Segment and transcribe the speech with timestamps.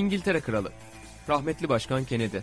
[0.00, 0.72] İngiltere Kralı,
[1.28, 2.38] rahmetli Başkan Kennedy,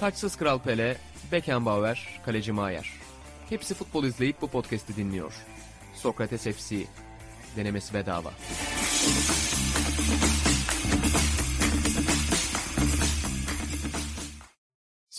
[0.00, 0.96] taçsız Kral Pele,
[1.32, 2.90] Beckenbauer, Kaleci Maier.
[3.48, 5.32] Hepsi futbol izleyip bu podcast'i dinliyor.
[5.94, 6.76] Sokrates FC,
[7.56, 8.32] denemesi bedava.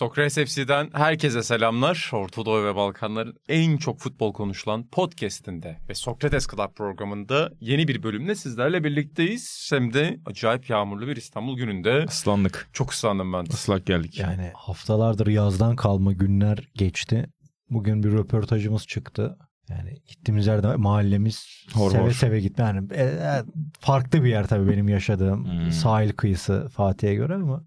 [0.02, 2.09] Sokrates FC'den herkese selamlar.
[2.13, 8.03] Orta Doğu ve Balkanların en çok futbol konuşulan podcast'inde ve Sokrates Club programında yeni bir
[8.03, 9.70] bölümle sizlerle birlikteyiz.
[9.73, 12.05] Hem de acayip yağmurlu bir İstanbul gününde.
[12.09, 12.70] Islandık.
[12.73, 13.43] Çok ıslandım ben.
[13.43, 14.20] Islak geldik.
[14.20, 17.29] Yani haftalardır yazdan kalma günler geçti.
[17.70, 19.38] Bugün bir röportajımız çıktı.
[19.70, 22.12] Yani gittiğimiz yerde mahallemiz Hor seve hor.
[22.12, 22.63] seve gitme.
[22.63, 23.43] Yani e, e,
[23.79, 25.71] farklı bir yer tabii benim yaşadığım Hmm.
[25.71, 27.63] sahil kıyısı Fatih'e göre ama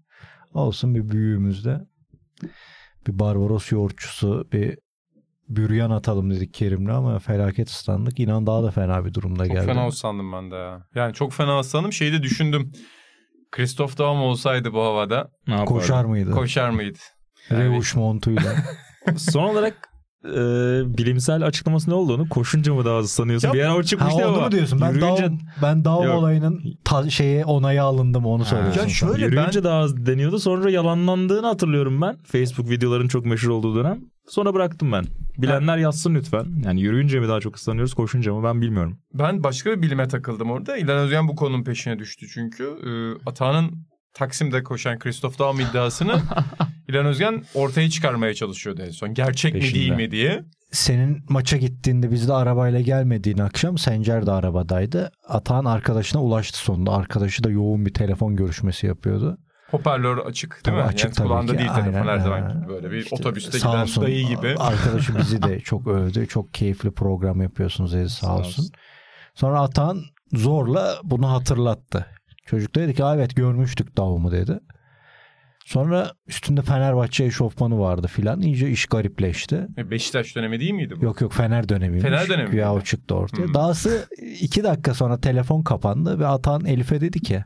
[0.53, 1.81] olsun bir büyüğümüzde
[3.07, 4.77] bir Barbaros yoğurtçusu bir
[5.49, 8.19] büryan atalım dedik Kerim'le ama felaket ıslandık.
[8.19, 9.65] İnan daha da fena bir durumda Çok geldi.
[9.65, 10.85] fena ıslandım ben de ya.
[10.95, 11.93] Yani çok fena ıslandım.
[11.93, 12.71] Şeyi de düşündüm.
[13.51, 15.69] Christoph Daum olsaydı bu havada Ne yapardı?
[15.73, 16.31] Koşar mıydı?
[16.31, 16.99] koşar mıydı?
[17.51, 18.55] Revuş montuyla.
[19.17, 19.89] Son olarak
[20.29, 20.37] e,
[20.97, 23.47] bilimsel açıklaması ne olduğunu koşunca mı daha hızlı sanıyorsun?
[23.47, 24.45] Ya- bir ara o ha çıkmıştı onu ama.
[24.45, 24.81] mu diyorsun?
[24.81, 26.15] Ben yürüyünce, Daum, ben Yok.
[26.15, 28.45] olayının ta- şeye onayı alındım onu Ha.
[28.45, 28.79] söylüyorsun.
[28.81, 28.93] Ya sen.
[28.93, 30.39] şöyle yürüyünce ben- daha az deniyordu.
[30.39, 32.17] Sonra yalanlandığını hatırlıyorum ben.
[32.23, 33.99] Facebook videoların çok meşhur olduğu dönem.
[34.29, 35.05] Sonra bıraktım ben.
[35.37, 36.45] Bilenler yazsın lütfen.
[36.65, 38.97] Yani yürüyünce mi daha çok ıslanıyoruz koşunca mı ben bilmiyorum.
[39.13, 40.77] Ben başka bir bilime takıldım orada.
[40.77, 42.63] İlhan Özgen bu konunun peşine düştü çünkü.
[42.63, 42.89] Ee,
[43.29, 43.71] Atağan'ın
[44.19, 46.21] Taksim'de koşan Christoph Daum iddiasını
[46.87, 49.13] İlhan Özgen ortaya çıkarmaya çalışıyordu en son.
[49.13, 49.79] Gerçek mi Peşinde.
[49.79, 50.43] değil mi diye.
[50.71, 55.11] Senin maça gittiğinde biz de arabayla gelmediğin akşam Sencer de arabadaydı.
[55.27, 56.91] Atan arkadaşına ulaştı sonunda.
[56.91, 59.37] Arkadaşı da yoğun bir telefon görüşmesi yapıyordu.
[59.71, 60.81] Hoparlör açık değil Tabii mi?
[60.81, 61.57] açık yani tabii kulağında ki.
[61.57, 62.57] değil telefon her Aynen, zaman aynen.
[62.61, 62.67] gibi.
[62.69, 64.55] Böyle bir İşte otobüste sağ giden olsun, dayı gibi.
[64.59, 66.27] Arkadaşı bizi de çok övdü.
[66.27, 68.47] Çok keyifli program yapıyorsunuz dedi sağ, Sağ olsun.
[68.63, 68.69] olsun.
[69.35, 70.01] Sonra Atan
[70.33, 72.05] zorla bunu hatırlattı.
[72.45, 74.59] Çocuk dedi ki "Aa, evet görmüştük Davum'u dedi.
[75.65, 78.41] Sonra üstünde Fenerbahçe eşofmanı vardı filan.
[78.41, 79.67] İyice iş garipleşti.
[79.77, 81.05] E, Beşiktaş dönemi değil miydi bu?
[81.05, 82.03] Yok yok Fener dönemiymiş.
[82.03, 83.45] Fener dönemi Güya o çıktı ortaya.
[83.47, 83.53] Hmm.
[83.53, 84.07] Dahası
[84.41, 87.43] iki dakika sonra telefon kapandı ve Atan Elif'e dedi ki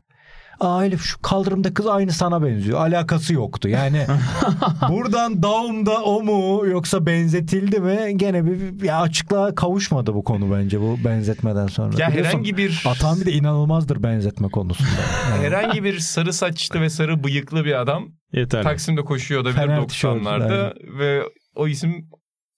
[0.60, 2.80] Aa Elif şu kaldırımda kız aynı sana benziyor.
[2.80, 3.70] Alakası yoktu.
[3.70, 4.06] Yani
[4.90, 8.18] buradan Daum'da o mu yoksa benzetildi mi?
[8.18, 12.02] Gene bir, bir açıklığa kavuşmadı bu konu bence bu benzetmeden sonra.
[12.02, 14.90] Ya Biliyorsun, herhangi bir Atan bir de inanılmazdır benzetme konusunda.
[15.32, 18.64] Yani herhangi bir sarı saçlı ve sarı bıyıklı bir adam Yeterli.
[18.64, 21.24] Taksim'de koşuyor olabilir Fener 90'larda ve
[21.56, 22.10] o isim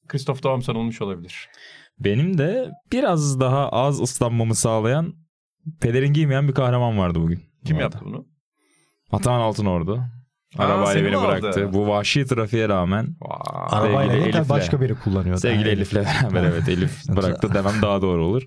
[0.07, 1.49] Christoph Daum sanılmış olabilir.
[1.99, 5.13] Benim de biraz daha az ıslanmamı sağlayan
[5.81, 7.50] pelerin giymeyen bir kahraman vardı bugün.
[7.65, 8.25] Kim Bu yaptı bunu?
[9.11, 10.03] Atahan Altınordu.
[10.57, 11.41] Arabayla beni mi aldı?
[11.41, 11.73] bıraktı.
[11.73, 13.79] Bu vahşi trafiğe rağmen Vay.
[13.79, 14.49] Arabayla değil Elif'le.
[14.49, 15.39] başka biri kullanıyordu.
[15.39, 18.43] sevgili Elif'le beraber evet Elif bıraktı demem daha doğru olur.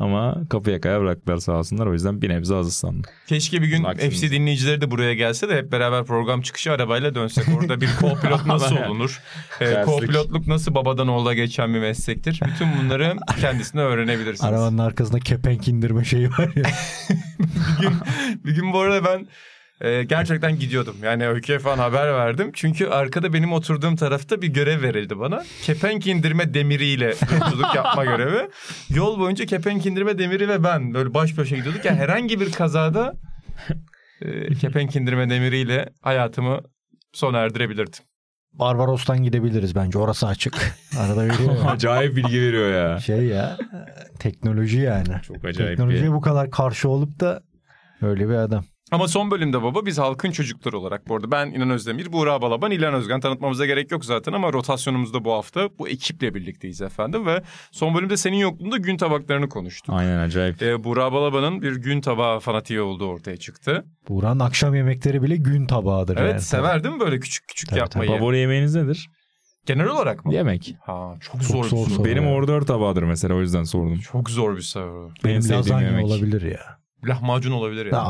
[0.00, 1.86] Ama kapı yakaya bıraktılar sağ olsunlar.
[1.86, 3.12] O yüzden bir nebze az ıslandık.
[3.26, 4.14] Keşke bir gün Maksimum.
[4.14, 7.44] FC dinleyicileri de buraya gelse de hep beraber program çıkışı arabayla dönsek.
[7.58, 9.20] Orada bir co-pilot nasıl olunur?
[9.60, 9.94] Ee, Derslik.
[9.94, 12.40] co-pilotluk nasıl babadan oğula geçen bir meslektir?
[12.46, 14.44] Bütün bunları kendisine öğrenebilirsiniz.
[14.44, 16.64] Arabanın arkasında kepenk indirme şeyi var ya.
[17.78, 17.92] bir, gün,
[18.44, 19.28] bir gün bu arada ben
[19.80, 20.96] e, gerçekten gidiyordum.
[21.02, 22.50] Yani Öykü'ye falan haber verdim.
[22.54, 25.44] Çünkü arkada benim oturduğum tarafta bir görev verildi bana.
[25.62, 28.48] Kepenk indirme demiriyle yolculuk yapma görevi.
[28.90, 31.84] Yol boyunca kepenk indirme demiri ve ben böyle baş başa gidiyorduk.
[31.84, 33.14] Yani herhangi bir kazada
[34.22, 36.60] e, kepenk indirme demiriyle hayatımı
[37.12, 38.04] sona erdirebilirdim.
[38.52, 39.98] Barbaros'tan gidebiliriz bence.
[39.98, 40.74] Orası açık.
[40.98, 41.56] Arada veriyor.
[41.56, 41.70] ya.
[41.70, 42.98] Acayip bilgi veriyor ya.
[42.98, 43.56] şey ya
[44.18, 45.08] teknoloji yani.
[45.22, 46.12] Çok acayip Teknolojiye bir...
[46.12, 47.42] bu kadar karşı olup da
[48.02, 48.64] öyle bir adam.
[48.90, 52.70] Ama son bölümde baba biz halkın çocukları olarak bu arada ben İnan Özdemir, Buğra Balaban,
[52.70, 57.42] İlhan Özgen tanıtmamıza gerek yok zaten ama rotasyonumuzda bu hafta bu ekiple birlikteyiz efendim ve
[57.72, 59.94] son bölümde senin yokluğunda gün tabaklarını konuştuk.
[59.94, 60.62] Aynen acayip.
[60.62, 63.84] Ee, Buğra Balaban'ın bir gün tabağı fanatiği olduğu ortaya çıktı.
[64.08, 66.16] Buğra'nın akşam yemekleri bile gün tabağıdır.
[66.16, 66.40] Evet yani.
[66.40, 68.10] sever değil mi böyle küçük küçük Tabii, yapmayı?
[68.10, 69.08] Favori yemeğiniz nedir?
[69.66, 70.34] Genel olarak mı?
[70.34, 70.74] Yemek.
[70.80, 72.04] Ha çok, Çok zor, zor bir soru.
[72.04, 72.30] Benim ya.
[72.30, 73.98] ordör tabağıdır mesela o yüzden sordum.
[73.98, 75.04] Çok zor bir soru.
[75.04, 76.04] Benim Benim sevdiğim lazanya yemek.
[76.04, 76.60] olabilir ya.
[77.04, 77.92] Lahmacun olabilir yani.
[77.92, 78.02] Da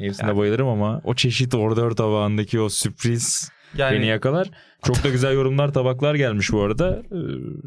[0.00, 0.06] asla.
[0.06, 4.50] Hepsine bayılırım ama o çeşit ordör tabağındaki o sürpriz yani beni yakalar.
[4.84, 7.02] Çok da güzel yorumlar tabaklar gelmiş bu arada.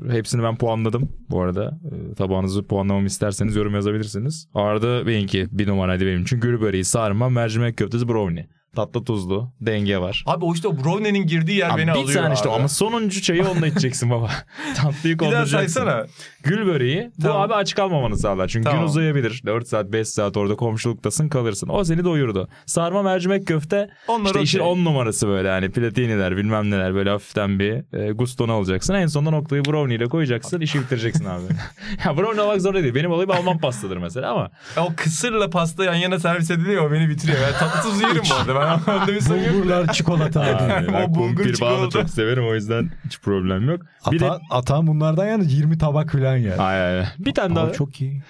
[0.10, 1.80] Ee, hepsini ben puanladım bu arada.
[1.86, 4.48] Ee, tabağınızı puanlamamı isterseniz yorum yazabilirsiniz.
[4.54, 6.40] Arda benimki bir numaraydı benim için.
[6.40, 8.48] Gül böreği, sarma, mercimek köftesi, brownie.
[8.76, 9.52] Tatlı tuzlu.
[9.62, 10.24] Denge var.
[10.28, 12.56] Abi o işte o brownie'nin girdiği yer Abi beni bir alıyor tane işte abi.
[12.56, 14.30] ama sonuncu çayı onunla içeceksin baba.
[14.78, 16.06] Tatlıyı Bir daha saysana.
[16.44, 17.42] Gül böreği bu Tamam.
[17.42, 18.48] abi aç kalmamanı sağlar.
[18.48, 18.80] Çünkü Tamam.
[18.80, 19.42] gün uzayabilir.
[19.46, 21.70] 4 saat 5 saat orada komşuluktasın kalırsın.
[21.70, 22.48] O seni doyurdu.
[22.66, 24.72] Sarma mercimek köfte Onlar işte işin okey.
[24.72, 28.94] 10 numarası böyle hani platiniler bilmem neler böyle hafiften bir e, gustonu alacaksın.
[28.94, 31.44] En sonunda noktayı brownie ile koyacaksın işi bitireceksin abi.
[32.06, 32.96] ya brownie olmak zorunda değil.
[32.96, 34.50] Benim olayım Alman pastadır mesela ama.
[34.78, 37.38] O kısırla pasta yan yana servis ediliyor o beni bitiriyor.
[37.48, 38.56] Ben tatlı tuz yerim bu arada.
[38.56, 39.54] Ben yok.
[39.54, 40.42] Bulgurlar çikolata.
[40.42, 41.90] Abi, O ben bulgur çikolata.
[41.90, 43.82] çok severim o yüzden hiç problem yok.
[44.12, 46.60] Bir de Ata, atan bunlardan yani 20 tabak falan yer.
[46.60, 47.06] Ay, ay, ay.
[47.20, 48.24] Bir tane Aa, daha çok iyi.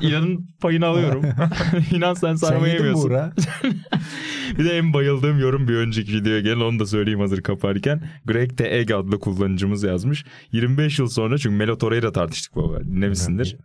[0.00, 1.24] İnanın payını alıyorum.
[1.92, 3.02] İnan sen Sen sarma yemiyorsun.
[3.10, 3.32] Buğra.
[4.58, 8.02] Bir de en bayıldığım yorum bir önceki videoya gelin onu da söyleyeyim hazır kaparken.
[8.24, 8.76] Greg T.
[8.76, 10.24] Egg adlı kullanıcımız yazmış.
[10.52, 13.56] 25 yıl sonra çünkü Melo Torreira tartıştık baba dinlemişsindir.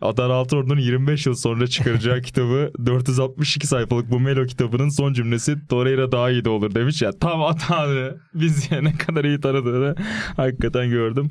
[0.00, 6.12] Adar Altınordu'nun 25 yıl sonra çıkaracağı kitabı 462 sayfalık bu Melo kitabının son cümlesi Torreira
[6.12, 7.18] daha iyi de olur demiş ya.
[7.18, 9.94] Tam hatanı biz ya ne kadar iyi tanıdığını
[10.36, 11.28] hakikaten gördüm.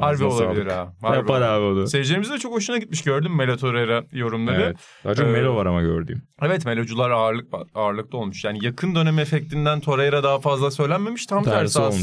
[0.00, 0.92] Harbi olabilir ha.
[1.02, 1.86] Harbi Yapar abi onu.
[1.86, 4.62] Seyircilerimizin de çok hoşuna gitmiş gördün mü Melo Torreira yorumları.
[4.62, 4.76] Evet.
[5.04, 6.22] Daha çok Ee, Melo var ama gördüğüm.
[6.42, 8.44] Evet melocular ağırlık ağırlıkta olmuş.
[8.44, 11.26] Yani yakın dönem efektinden Torreira daha fazla söylenmemiş.
[11.26, 12.02] Tam tersi, Tersi olmuş.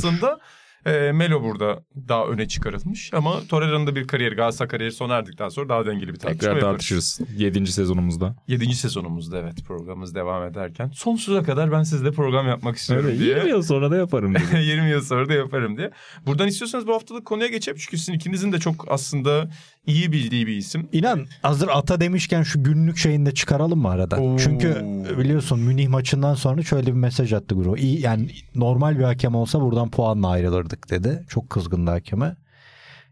[0.86, 3.13] E, Melo burada daha öne çıkarılmış.
[3.13, 6.56] Ama Torreira'nın da bir kariyeri Galatasaray kariyeri sona erdikten sonra daha dengeli bir tartışma Tekrar
[6.56, 6.72] yaparız.
[6.72, 7.19] tartışırız.
[7.38, 7.68] 7.
[7.68, 8.36] sezonumuzda.
[8.48, 8.75] 7.
[8.75, 10.92] sezonumuzda evet programımız devam ederken.
[10.95, 13.36] Sonsuza kadar ben sizle program yapmak istiyorum Öyle diye.
[13.38, 14.44] 20 yıl sonra da yaparım dedi.
[14.63, 15.92] 20 yıl sonra da yaparım diye.
[16.25, 17.77] Buradan istiyorsanız bu haftalık konuya geçelim.
[17.81, 19.50] Çünkü sizin ikinizin de çok aslında
[19.86, 20.89] iyi bildiği bir isim.
[20.92, 24.18] İnan hazır ata demişken şu günlük şeyini de çıkaralım mı arada?
[24.18, 24.38] Oo.
[24.38, 24.75] Çünkü
[25.18, 27.78] biliyorsun Münih maçından sonra şöyle bir mesaj attı Guru.
[27.78, 31.24] İyi yani normal bir hakem olsa buradan puanla ayrılırdık dedi.
[31.30, 32.36] Çok kızgındı hakeme.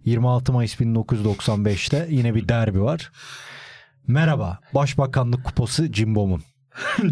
[0.06, 3.12] 26 Mayıs 1995'te yine bir derbi var.
[4.08, 4.60] Merhaba.
[4.76, 6.42] Başbakanlık kupası Cimbom'un.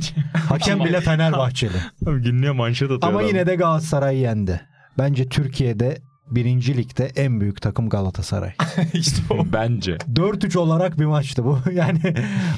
[0.50, 1.78] Hakem bile Fenerbahçeli.
[2.08, 3.28] Abi günlüğe manşet atıyor Ama adam.
[3.28, 4.62] yine de Galatasaray yendi.
[4.98, 5.98] Bence Türkiye'de
[6.32, 8.54] birinci ligde en büyük takım Galatasaray.
[8.94, 9.46] işte o.
[9.54, 9.98] Bence.
[10.14, 11.60] 4-3 olarak bir maçtı bu.
[11.74, 12.00] Yani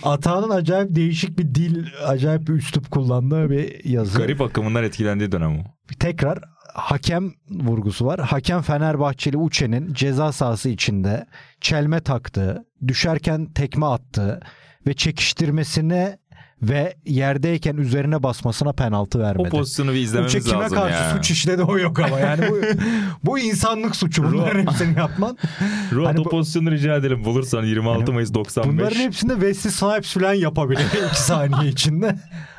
[0.03, 4.17] Atağan'ın acayip değişik bir dil, acayip bir üslup kullandığı bir yazı.
[4.17, 5.63] Garip akımından etkilendiği dönem o.
[5.99, 6.39] Tekrar
[6.73, 8.19] hakem vurgusu var.
[8.19, 11.25] Hakem Fenerbahçeli Uçe'nin ceza sahası içinde
[11.61, 14.39] çelme taktığı, düşerken tekme attığı
[14.87, 16.17] ve çekiştirmesine
[16.61, 19.49] ve yerdeyken üzerine basmasına penaltı O vermedi.
[19.49, 21.11] pozisyonu bir Uçe izlememiz kime lazım karşı ya.
[21.15, 22.57] suç işledi o yok ama yani bu,
[23.23, 25.37] bu insanlık suçu bunların hepsini yapman.
[25.91, 28.73] Ruat Hani o bu- pozisyonu rica edelim bulursan 26 Yani Mayıs 95.
[28.73, 32.15] Bunların hepsinde Wesley Snipes falan yapabilir 2 saniye içinde.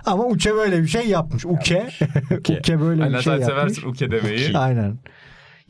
[0.06, 1.46] Ama Uke böyle bir şey yapmış.
[1.46, 1.88] Uke,
[2.38, 2.58] Uke.
[2.58, 3.46] Uke böyle Aynen bir şey sen yapmış.
[3.74, 4.58] seversin uke demeyi.
[4.58, 4.98] Aynen.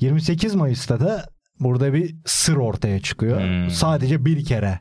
[0.00, 1.24] 28 Mayıs'ta da
[1.60, 3.40] burada bir sır ortaya çıkıyor.
[3.40, 3.70] Hmm.
[3.70, 4.80] Sadece bir kere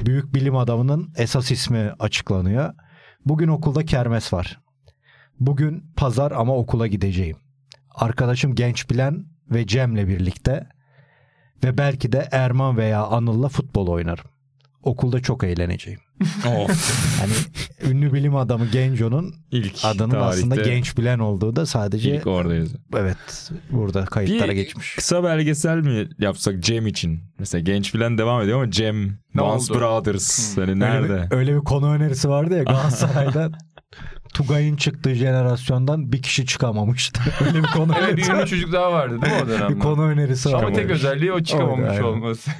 [0.00, 2.74] büyük bilim adamının esas ismi açıklanıyor.
[3.26, 4.60] Bugün okulda kermes var.
[5.40, 7.36] Bugün pazar ama okula gideceğim.
[7.94, 10.68] Arkadaşım Genç Bilen ve Cem'le birlikte
[11.64, 14.35] ve belki de Erman veya Anıl'la futbol oynarım.
[14.86, 16.00] Okulda çok eğleneceğim.
[16.46, 17.16] Of.
[17.20, 17.32] Hani
[17.92, 22.74] ünlü bilim adamı Genco'nun İlk adının tarihte aslında Genç Bilen olduğu da sadece ilk oradayız.
[22.96, 24.94] evet burada kayıtlara Bir geçmiş.
[24.94, 27.20] kısa belgesel mi yapsak Cem için?
[27.38, 29.74] Mesela genç filan devam ediyor ama Cem, oldu?
[29.74, 30.56] Brothers.
[30.56, 31.28] Hani Öyle nerede?
[31.30, 33.50] bir, öyle bir konu önerisi vardı ya Galatasaray'da
[34.34, 37.20] Tugay'ın çıktığı jenerasyondan bir kişi çıkamamıştı.
[37.46, 39.74] Öyle bir konu Evet bir önerisi, ünlü çocuk daha vardı değil mi o dönemde?
[39.74, 40.62] bir konu önerisi var.
[40.62, 42.50] Ama tek özelliği o çıkamamış Oydu, olması.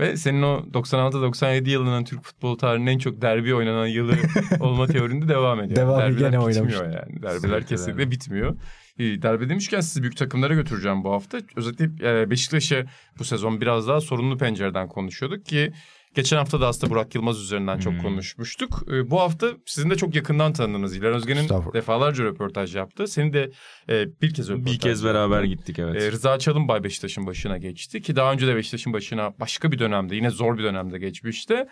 [0.00, 4.14] Ve senin o 96-97 yılının Türk futbol tarihinin en çok derbi oynanan yılı
[4.60, 5.76] olma teorinde devam ediyor.
[5.76, 6.74] Devamı Derbiler gene bitmiyor oynamış.
[6.74, 7.22] yani.
[7.22, 8.56] Derbiler Kesinlikle bitmiyor.
[8.98, 11.38] Derbi demişken sizi büyük takımlara götüreceğim bu hafta.
[11.56, 12.86] Özellikle Beşiktaş'ı
[13.18, 15.72] bu sezon biraz daha sorunlu pencereden konuşuyorduk ki
[16.14, 18.02] geçen hafta da aslında Burak Yılmaz üzerinden çok Hmm.
[18.02, 18.82] konuşmuştuk.
[18.92, 23.06] Ee, Bu hafta sizin de çok yakından tanıdığınız İlhan Özgen'in defalarca röportaj yaptı.
[23.06, 23.50] Senin de
[23.88, 26.02] e, bir kez röportaj Bir kez beraber gittik evet.
[26.02, 30.16] ee, Rıza Çalınbay Beşiktaş'ın başına geçti ki daha önce de Beşiktaş'ın başına başka bir dönemde
[30.16, 31.66] yine zor bir dönemde geçmişti.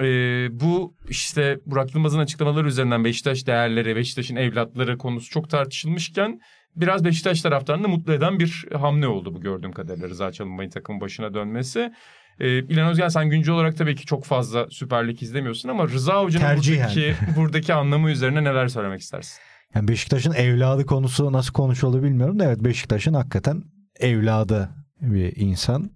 [0.00, 6.40] Ee, bu işte Burak Yılmaz'ın açıklamaları üzerinden Beşiktaş değerleri, Beşiktaş'ın evlatları konusu çok tartışılmışken
[6.76, 11.34] biraz Beşiktaş taraftarını mutlu eden bir hamle oldu bu gördüğüm kadarıyla Rıza Çalınbay'ın takımın başına
[11.34, 11.92] dönmesi.
[12.40, 16.22] Ee, İlhan Özgen sen güncel olarak tabii ki çok fazla Süper Lig izlemiyorsun ama Rıza
[16.22, 16.88] Hoca'nın Tercihen.
[16.88, 19.38] buradaki, buradaki anlamı üzerine neler söylemek istersin?
[19.74, 23.62] Yani Beşiktaş'ın evladı konusu nasıl konuşuldu bilmiyorum da evet Beşiktaş'ın hakikaten
[24.00, 25.90] evladı bir insan.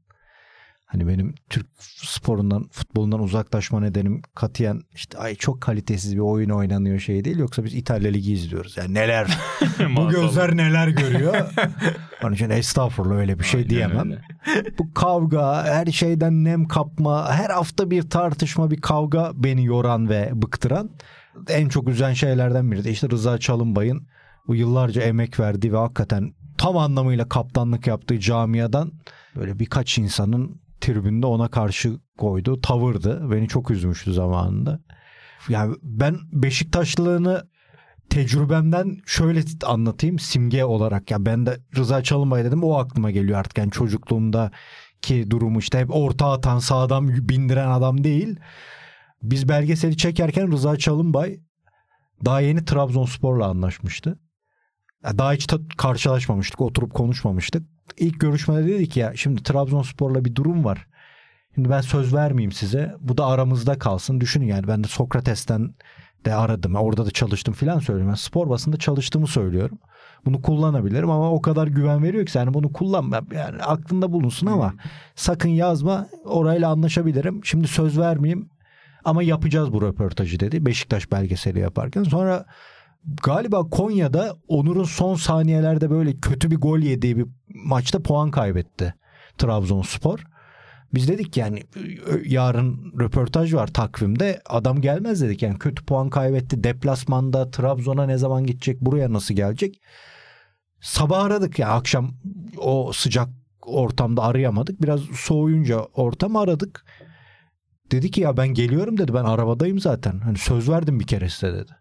[0.90, 1.66] Hani benim Türk
[1.96, 7.38] sporundan, futbolundan uzaklaşma nedenim katiyen işte ay çok kalitesiz bir oyun oynanıyor şey değil.
[7.38, 8.76] Yoksa biz İtalya Ligi izliyoruz.
[8.76, 9.38] Yani neler,
[9.96, 11.34] bu gözler neler görüyor.
[12.24, 14.10] Onun için estağfurullah öyle bir şey Aynen diyemem.
[14.10, 14.22] öyle.
[14.78, 20.30] Bu kavga, her şeyden nem kapma, her hafta bir tartışma, bir kavga beni yoran ve
[20.34, 20.90] bıktıran
[21.48, 24.06] en çok üzen şeylerden biri de işte Rıza Çalınbay'ın
[24.46, 28.92] bu yıllarca emek verdiği ve hakikaten tam anlamıyla kaptanlık yaptığı camiadan
[29.36, 33.30] böyle birkaç insanın tribünde ona karşı koyduğu tavırdı.
[33.30, 34.80] Beni çok üzmüştü zamanında.
[35.48, 37.48] Yani ben Beşiktaşlılığını
[38.10, 43.58] tecrübemden şöyle anlatayım simge olarak ya ben de Rıza Çalınbay dedim o aklıma geliyor artık
[43.58, 44.50] yani çocukluğumda
[45.02, 48.36] ki durumu işte hep orta atan sağdan bindiren adam değil.
[49.22, 51.40] Biz belgeseli çekerken Rıza Çalınbay
[52.24, 54.18] daha yeni Trabzonspor'la anlaşmıştı.
[55.04, 57.77] Daha hiç karşılaşmamıştık, oturup konuşmamıştık.
[57.96, 60.86] İlk görüşmede dedik ya şimdi Trabzonspor'la bir durum var.
[61.54, 62.94] Şimdi ben söz vermeyeyim size.
[63.00, 64.20] Bu da aramızda kalsın.
[64.20, 65.74] Düşünün yani ben de Sokrates'ten
[66.24, 66.74] de aradım.
[66.74, 68.10] Orada da çalıştım filan söylüyorum.
[68.10, 69.78] Ben spor basında çalıştığımı söylüyorum.
[70.24, 73.20] Bunu kullanabilirim ama o kadar güven veriyor ki yani bunu kullanma.
[73.32, 74.74] Yani aklında bulunsun ama
[75.14, 76.06] sakın yazma.
[76.24, 77.40] Orayla anlaşabilirim.
[77.44, 78.50] Şimdi söz vermeyeyim
[79.04, 80.66] ama yapacağız bu röportajı dedi.
[80.66, 82.02] Beşiktaş belgeseli yaparken.
[82.02, 82.44] Sonra
[83.04, 88.94] galiba Konya'da Onur'un son saniyelerde böyle kötü bir gol yediği bir maçta puan kaybetti
[89.38, 90.24] Trabzonspor.
[90.94, 91.62] Biz dedik yani
[92.24, 95.42] yarın röportaj var takvimde adam gelmez dedik.
[95.42, 96.64] Yani kötü puan kaybetti.
[96.64, 99.80] Deplasmanda Trabzon'a ne zaman gidecek buraya nasıl gelecek?
[100.80, 102.14] Sabah aradık ya akşam
[102.58, 103.28] o sıcak
[103.62, 104.82] ortamda arayamadık.
[104.82, 106.84] Biraz soğuyunca ortam aradık.
[107.90, 109.14] Dedi ki ya ben geliyorum dedi.
[109.14, 110.18] Ben arabadayım zaten.
[110.18, 111.72] Hani söz verdim bir kere size dedi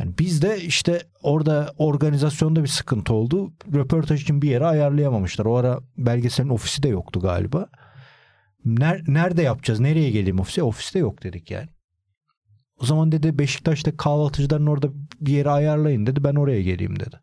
[0.00, 3.52] yani biz de işte orada organizasyonda bir sıkıntı oldu.
[3.74, 5.44] Röportaj için bir yere ayarlayamamışlar.
[5.44, 7.66] O ara belgeselin ofisi de yoktu galiba.
[8.66, 9.80] Ner- nerede yapacağız?
[9.80, 10.62] Nereye geleyim ofise?
[10.62, 11.68] Ofiste yok dedik yani.
[12.82, 14.88] O zaman dedi Beşiktaş'ta kahvaltıcıların orada
[15.20, 16.24] bir yere ayarlayın dedi.
[16.24, 17.20] Ben oraya geleyim dedi.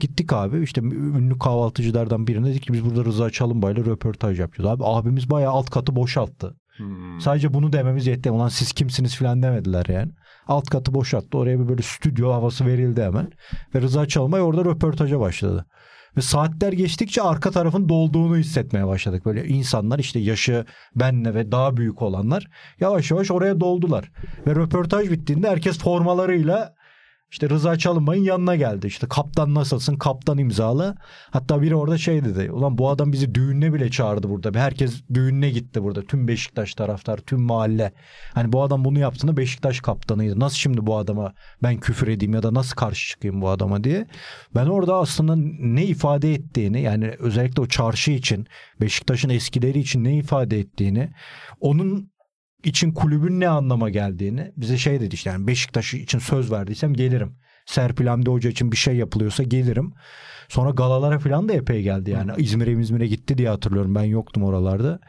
[0.00, 4.70] Gittik abi işte ünlü kahvaltıcılardan birine dedik ki biz burada Rıza Çalınbay'la röportaj yapacağız.
[4.70, 6.56] Abi abimiz bayağı alt katı boşalttı.
[6.76, 7.20] Hmm.
[7.20, 8.30] Sadece bunu dememiz yetti.
[8.30, 10.12] Ulan siz kimsiniz falan demediler yani.
[10.48, 11.38] Alt katı boşalttı.
[11.38, 13.30] Oraya bir böyle stüdyo havası verildi hemen.
[13.74, 15.66] Ve Rıza Çalınbay orada röportaja başladı.
[16.16, 19.26] Ve saatler geçtikçe arka tarafın dolduğunu hissetmeye başladık.
[19.26, 20.64] Böyle insanlar işte yaşı
[20.96, 24.12] benle ve daha büyük olanlar yavaş yavaş oraya doldular.
[24.46, 26.74] Ve röportaj bittiğinde herkes formalarıyla
[27.34, 28.86] işte Rıza Çalınbay'ın yanına geldi.
[28.86, 29.96] İşte kaptan nasılsın?
[29.96, 30.96] Kaptan imzalı.
[31.30, 32.50] Hatta biri orada şey dedi.
[32.50, 34.60] Ulan bu adam bizi düğününe bile çağırdı burada.
[34.60, 36.02] Herkes düğününe gitti burada.
[36.02, 37.92] Tüm Beşiktaş taraftar, tüm mahalle.
[38.34, 40.40] Hani bu adam bunu yaptığında Beşiktaş kaptanıydı.
[40.40, 44.06] Nasıl şimdi bu adama ben küfür edeyim ya da nasıl karşı çıkayım bu adama diye.
[44.54, 48.46] Ben orada aslında ne ifade ettiğini yani özellikle o çarşı için
[48.80, 51.12] Beşiktaş'ın eskileri için ne ifade ettiğini
[51.60, 52.13] onun
[52.66, 57.36] için kulübün ne anlama geldiğini bize şey dedi işte yani Beşiktaş için söz verdiysem gelirim.
[57.66, 59.94] Serpil Hamdi Hoca için bir şey yapılıyorsa gelirim.
[60.48, 62.32] Sonra galalara falan da epey geldi yani.
[62.38, 63.94] İzmir'e İzmir'e gitti diye hatırlıyorum.
[63.94, 65.00] Ben yoktum oralarda.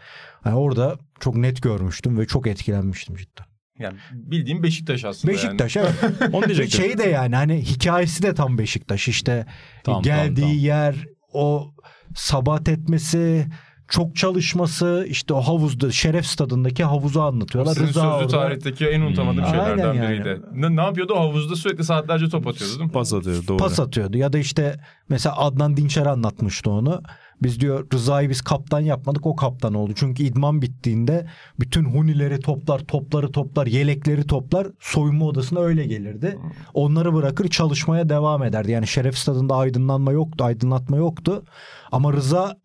[0.46, 3.46] Yani orada çok net görmüştüm ve çok etkilenmiştim cidden.
[3.80, 5.94] Yani bildiğim Beşiktaş aslında Beşiktaş evet.
[6.34, 6.82] Onu diyecektim.
[6.82, 9.46] şey de yani hani hikayesi de tam Beşiktaş işte
[9.84, 10.58] Tam, geldiği tam, tam.
[10.58, 10.96] yer
[11.34, 11.74] o
[12.16, 13.46] sabat etmesi
[13.88, 17.74] çok çalışması işte o havuzda şeref stadındaki havuzu anlatıyorlar.
[17.74, 19.50] Sizin Rıza sözlü orada- tarihteki en unutamadığım Hmm.
[19.50, 20.10] şeylerden Aynen yani.
[20.20, 20.42] biriydi.
[20.54, 21.14] Ne, ne yapıyordu?
[21.14, 22.92] O havuzda sürekli saatlerce top atıyordu değil mi?
[22.92, 23.58] Pas atıyor doğru.
[23.58, 24.18] pas atıyordu.
[24.18, 27.02] Ya da işte mesela Adnan Dinçer anlatmıştı onu.
[27.44, 29.92] Biz diyor Rıza'yı biz kaptan yapmadık o kaptan oldu.
[29.96, 31.28] Çünkü idman bittiğinde
[31.60, 34.68] bütün hunileri toplar, topları toplar, yelekleri toplar.
[34.80, 36.38] Soyunma odasına öyle gelirdi.
[36.74, 38.72] Onları bırakır çalışmaya devam ederdi.
[38.72, 41.44] Yani Şeref Stadı'nda aydınlanma yoktu, aydınlatma yoktu.
[41.92, 42.56] Ama Rıza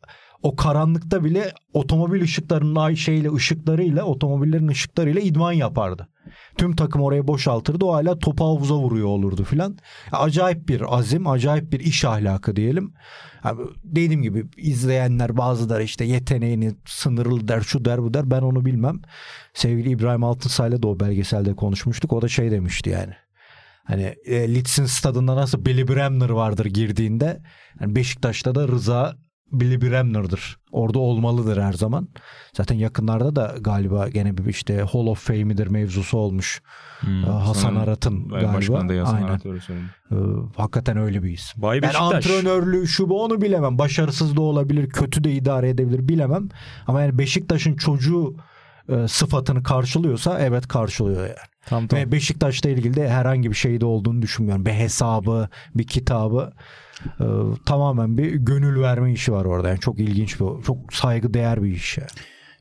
[0.43, 6.09] o karanlıkta bile otomobil ışıklarının ay şeyle ışıklarıyla otomobillerin ışıklarıyla idman yapardı.
[6.59, 7.85] Tüm takım orayı boşaltırdı.
[7.85, 9.79] O hala topu havuza vuruyor olurdu filan.
[10.13, 12.95] Acayip bir azim, acayip bir iş ahlakı diyelim.
[13.45, 18.31] Yani dediğim gibi izleyenler bazıları işte yeteneğini sınırlı der, şu der, bu der.
[18.31, 19.01] Ben onu bilmem.
[19.55, 22.13] Sevgili İbrahim Altınsay'la da o belgeselde konuşmuştuk.
[22.13, 23.13] O da şey demişti yani.
[23.85, 27.43] Hani e, Leeds'in stadında nasıl Billy Bremner vardır girdiğinde.
[27.81, 29.17] Yani Beşiktaş'ta da Rıza
[29.53, 30.59] Billy Bremner'dır.
[30.73, 32.09] Orada olmalıdır her zaman.
[32.57, 36.63] Zaten yakınlarda da galiba gene bir işte Hall of Fame'idir mevzusu olmuş.
[37.01, 38.55] Hmm, Ee, Hasan Arat'ın galiba.
[38.55, 39.27] Başkan da Hasan Aynen.
[39.29, 39.85] Arat öyle söyledi.
[40.13, 40.15] Ee,
[40.57, 41.63] hakikaten öyle bir isim.
[41.63, 42.01] Bay Beşiktaş.
[42.15, 43.79] antrenörlüğü şu bu onu bilemem.
[43.79, 46.49] Başarısız da olabilir, kötü de idare edebilir bilemem.
[46.87, 48.37] Ama yani Beşiktaş'ın çocuğu
[48.89, 51.35] e, sıfatını karşılıyorsa evet karşılıyor yani.
[51.67, 51.99] Tam tam.
[51.99, 54.67] Ve Beşiktaş'la ilgili de herhangi bir şey de olduğunu düşünmüyorum.
[54.67, 56.53] Bir hesabı, bir kitabı
[57.21, 57.25] e,
[57.67, 59.69] tamamen bir gönül verme işi var orada.
[59.69, 61.99] Yani çok ilginç bir, çok saygı değer bir iş.
[61.99, 62.11] Yani.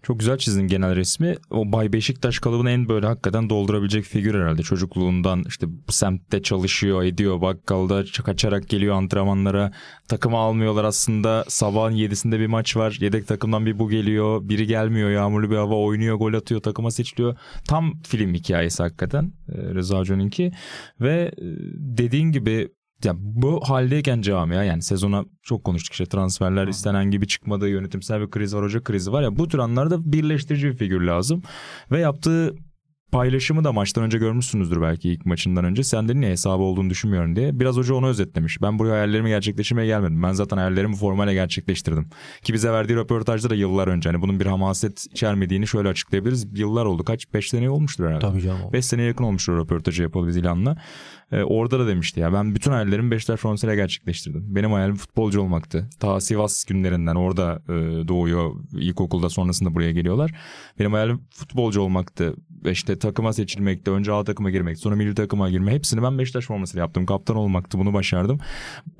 [0.04, 1.36] Çok güzel çizdin genel resmi.
[1.50, 4.62] O Bay Beşiktaş kalıbını en böyle hakikaten doldurabilecek figür herhalde.
[4.62, 9.72] Çocukluğundan işte semtte çalışıyor, ediyor, bakkalda kaçarak geliyor antrenmanlara.
[10.08, 11.46] Takımı almıyorlar aslında.
[11.48, 12.98] Sabahın yedisinde bir maç var.
[13.02, 14.50] Yedek takımdan bir bu geliyor.
[14.50, 15.10] Biri gelmiyor.
[15.10, 17.38] Yağmurlu bir hava oynuyor, gol atıyor, takıma seçiliyor.
[17.68, 20.52] Tam film hikayesi hakikaten e, Rıza Hoca'nınki.
[21.02, 22.70] Ve e, dediğin gibi
[23.04, 28.30] ya bu haldeyken camia yani sezona çok konuştuk işte transferler istenen gibi çıkmadığı yönetimsel bir
[28.30, 31.44] kriz var hoca krizi var ya bu tür anlarda birleştirici bir figür lazım
[31.92, 32.56] ve yaptığı
[33.12, 35.84] paylaşımı da maçtan önce görmüşsünüzdür belki ilk maçından önce.
[35.84, 37.60] Sen de niye hesabı olduğunu düşünmüyorum diye.
[37.60, 38.62] Biraz hoca onu özetlemiş.
[38.62, 40.24] Ben buraya hayallerimi gerçekleştirmeye gelmedim.
[40.24, 42.10] Ben zaten hayallerimi formale gerçekleştirdim.
[42.44, 44.10] Ki bize verdiği röportajda da yıllar önce.
[44.10, 46.48] Hani bunun bir hamaset içermediğini şöyle açıklayabiliriz.
[46.60, 47.04] Yıllar oldu.
[47.04, 47.34] Kaç?
[47.34, 48.26] 5 sene olmuştur herhalde.
[48.26, 48.74] Tabii canım.
[48.74, 50.78] 5 seneye yakın olmuştur röportajı yapalı biz İlhan'la.
[51.32, 54.56] Ee, orada da demişti ya ben bütün hayallerimi Beşiktaş formasıyla gerçekleştirdim.
[54.56, 55.90] Benim hayalim futbolcu olmaktı.
[56.00, 58.56] Ta Sivas günlerinden orada e, doğuyor.
[58.74, 60.32] ilkokulda sonrasında buraya geliyorlar.
[60.80, 62.36] Benim hayalim futbolcu olmaktı.
[62.66, 63.92] İşte takıma seçilmekti.
[63.92, 65.72] Önce A takıma girmek, sonra milli takıma girme.
[65.72, 67.06] Hepsini ben Beşiktaş formasıyla yaptım.
[67.06, 67.80] Kaptan olmaktı.
[67.80, 68.40] Bunu başardım.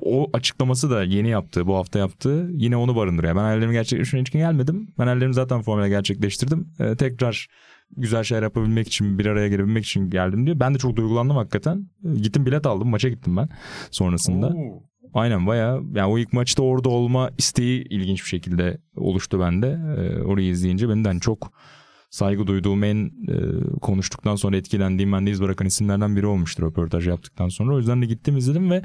[0.00, 1.66] O açıklaması da yeni yaptı.
[1.66, 2.50] Bu hafta yaptı.
[2.52, 3.36] Yine onu barındırıyor.
[3.36, 4.88] Ben hayallerimi gerçekleştirmek için gelmedim.
[4.98, 6.68] Ben hayallerimi zaten formuyla gerçekleştirdim.
[6.80, 7.48] Ee, tekrar
[7.96, 10.60] güzel şeyler yapabilmek için bir araya gelebilmek için geldim diyor.
[10.60, 11.86] Ben de çok duygulandım hakikaten.
[12.22, 13.48] Gittim bilet aldım maça gittim ben
[13.90, 14.46] sonrasında.
[14.46, 14.82] Oo.
[15.14, 19.66] Aynen bayağı yani o ilk maçta orada olma isteği ilginç bir şekilde oluştu bende.
[19.98, 21.52] Ee, orayı izleyince benim de hani çok
[22.10, 23.34] saygı duyduğum en e,
[23.80, 27.74] konuştuktan sonra etkilendiğim bende iz bırakan isimlerden biri olmuştur röportaj yaptıktan sonra.
[27.74, 28.82] O yüzden de gittim izledim ve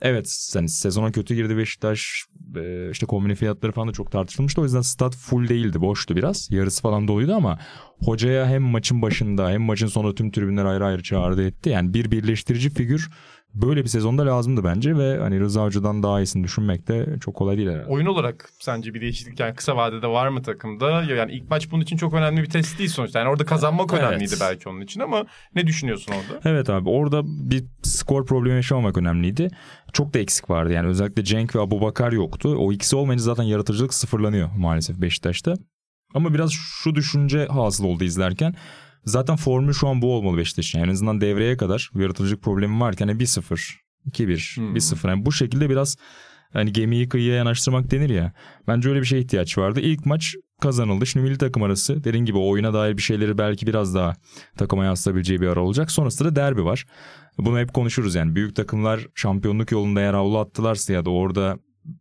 [0.00, 2.24] evet hani sezona kötü girdi Beşiktaş
[2.56, 4.60] e, işte kombine fiyatları falan da çok tartışılmıştı.
[4.60, 7.58] O yüzden stat full değildi boştu biraz yarısı falan doluydu ama
[7.98, 11.70] hocaya hem maçın başında hem maçın sonunda tüm tribünler ayrı ayrı çağırdı etti.
[11.70, 13.10] Yani bir birleştirici figür
[13.54, 17.56] böyle bir sezonda lazımdı bence ve hani Rıza Hoca'dan daha iyisini düşünmek de çok kolay
[17.56, 17.86] değil herhalde.
[17.88, 21.02] Oyun olarak sence bir değişiklik yani kısa vadede var mı takımda?
[21.02, 23.18] Yani ilk maç bunun için çok önemli bir test değil sonuçta.
[23.18, 24.02] Yani orada kazanmak Evet.
[24.02, 26.40] önemliydi belki onun için ama ne düşünüyorsun orada?
[26.50, 29.48] Evet abi orada bir skor problemi yaşamamak önemliydi.
[29.92, 32.56] Çok da eksik vardı yani özellikle Cenk ve Abubakar yoktu.
[32.58, 35.54] O ikisi olmayınca zaten yaratıcılık sıfırlanıyor maalesef Beşiktaş'ta.
[36.14, 38.54] Ama biraz şu düşünce hasıl oldu izlerken.
[39.04, 40.78] Zaten formül şu an bu olmalı Beşiktaş'ın.
[40.78, 43.74] Yani en azından devreye kadar yaratıcılık problemi varken hani 1-0,
[44.06, 44.74] 2-1, Hmm.
[44.76, 45.08] 1-0.
[45.08, 45.96] Yani bu şekilde biraz
[46.52, 48.32] hani gemiyi kıyıya yanaştırmak denir ya.
[48.68, 49.80] Bence öyle bir şeye ihtiyaç vardı.
[49.80, 51.06] İlk maç kazanıldı.
[51.06, 54.16] Şimdi milli takım arası dediğin gibi oyuna dair bir şeyleri belki biraz daha
[54.56, 55.90] takıma yansıtabileceği bir ara olacak.
[55.90, 56.84] Sonrasında da derbi var.
[57.38, 58.34] Bunu hep konuşuruz yani.
[58.34, 61.58] Büyük takımlar şampiyonluk yolunda eğer avlu attılarsa ya da orada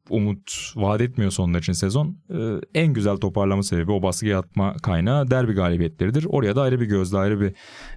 [0.09, 2.37] umut vaat etmiyorsa onlar için sezon e,
[2.73, 6.25] en güzel toparlama sebebi o baskıya atma kaynağı derbi galibiyetleridir.
[6.29, 7.53] Oraya da ayrı bir gözle ayrı bir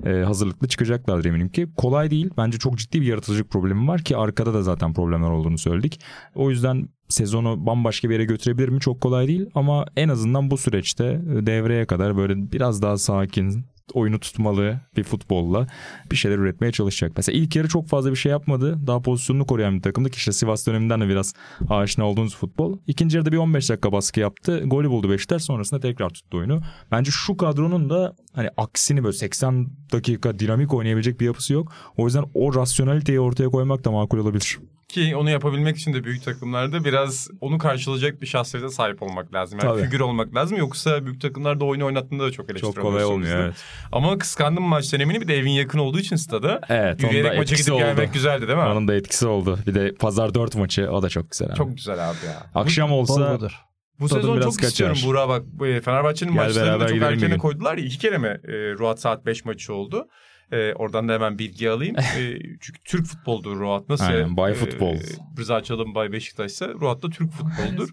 [0.06, 1.66] e, hazırlıklı çıkacaklardır eminim ki.
[1.76, 2.30] Kolay değil.
[2.36, 6.00] Bence çok ciddi bir yaratıcılık problemi var ki arkada da zaten problemler olduğunu söyledik.
[6.34, 10.56] O yüzden sezonu bambaşka bir yere götürebilir mi çok kolay değil ama en azından bu
[10.56, 15.66] süreçte e, devreye kadar böyle biraz daha sakin oyunu tutmalı bir futbolla
[16.10, 17.12] bir şeyler üretmeye çalışacak.
[17.16, 18.78] Mesela ilk yarı çok fazla bir şey yapmadı.
[18.86, 21.34] Daha pozisyonunu koruyan bir takımdı ki işte Sivas döneminden de biraz
[21.68, 22.78] aşina olduğunuz futbol.
[22.86, 24.62] İkinci yarıda bir 15 dakika baskı yaptı.
[24.66, 26.60] Golü buldu Beşiktaş sonrasında tekrar tuttu oyunu.
[26.90, 31.72] Bence şu kadronun da hani aksini böyle 80 dakika dinamik oynayabilecek bir yapısı yok.
[31.96, 34.58] O yüzden o rasyoneliteyi ortaya koymak da makul olabilir.
[34.92, 39.58] Ki onu yapabilmek için de büyük takımlarda biraz onu karşılayacak bir şahsiyete sahip olmak lazım.
[39.62, 39.82] Yani Tabii.
[39.82, 40.58] figür olmak lazım.
[40.58, 43.54] Yoksa büyük takımlarda oyunu oynattığında da çok eleştiri Çok kolay olmuyor evet.
[43.92, 46.60] Ama kıskandım maç dönemini bir de evin yakın olduğu için stada.
[46.68, 47.80] Evet Yürüyerek maça gidip oldu.
[47.80, 48.64] gelmek güzeldi değil mi?
[48.64, 49.58] Onun da etkisi oldu.
[49.66, 51.48] Bir de pazar 4 maçı o da çok güzel.
[51.48, 51.56] Abi.
[51.56, 52.50] Çok güzel abi ya.
[52.54, 53.52] Akşam olsa Boldur.
[54.00, 55.08] Bu Tadım sezon biraz çok istiyorum kaçar.
[55.10, 55.42] Burak bak.
[55.46, 57.84] bu, e, Fenerbahçe'nin maçlarını da çok erkene koydular ya.
[57.84, 60.08] İki kere mi e, Ruat Saat 5 maçı oldu?
[60.52, 61.96] E, oradan da hemen bilgi alayım.
[61.98, 63.88] E, çünkü Türk futboldur Ruat.
[63.88, 64.04] Nasıl?
[64.04, 64.96] Aynen, Bay e, Futbol.
[65.38, 67.88] Rıza Çalın Bay Beşiktaş'sa Ruat da Türk futboldur.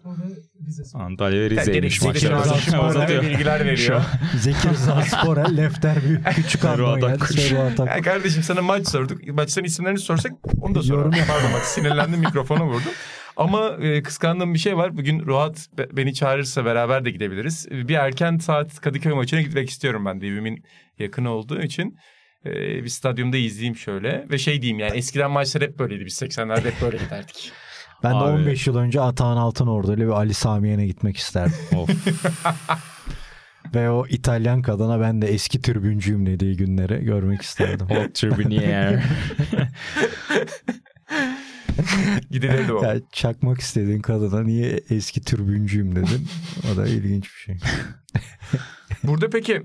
[0.93, 3.21] Antalya ve Rize'ymiş maçlar.
[3.21, 4.01] Bilgiler veriyor.
[4.37, 7.23] Zeki Rıza Spor'a Lefter Büyük Küçük Arma geldi.
[7.23, 9.27] Ferruh Ya kardeşim sana maç sorduk.
[9.27, 11.11] Maçların isimlerini sorsak onu da sorarım.
[11.27, 12.91] Pardon bak sinirlendim mikrofona vurdum.
[13.37, 14.97] Ama e, kıskandığım bir şey var.
[14.97, 17.67] Bugün Ruat be- beni çağırırsa beraber de gidebiliriz.
[17.71, 20.63] Bir erken saat Kadıköy maçına gitmek istiyorum ben de evimin
[20.99, 21.97] yakın olduğu için.
[22.47, 24.25] E, bir stadyumda izleyeyim şöyle.
[24.31, 26.05] Ve şey diyeyim yani eskiden maçlar hep böyleydi.
[26.05, 27.51] Biz 80'lerde hep böyle giderdik.
[28.03, 28.41] Ben de Abi.
[28.41, 31.53] 15 yıl önce Atahan Altınordu ile ve Ali Sami Yen'e gitmek isterdim.
[31.77, 31.89] Of.
[33.75, 37.88] ve o İtalyan kadına ben de eski tribüncüyüm dediği günleri görmek isterdim.
[37.89, 39.03] Old Tribunier.
[42.31, 42.83] Gidilerdi o.
[42.83, 46.27] ya, çakmak istediğin kadına niye eski tribüncüyüm dedin?
[46.73, 47.57] O da ilginç bir şey.
[49.03, 49.63] Burada peki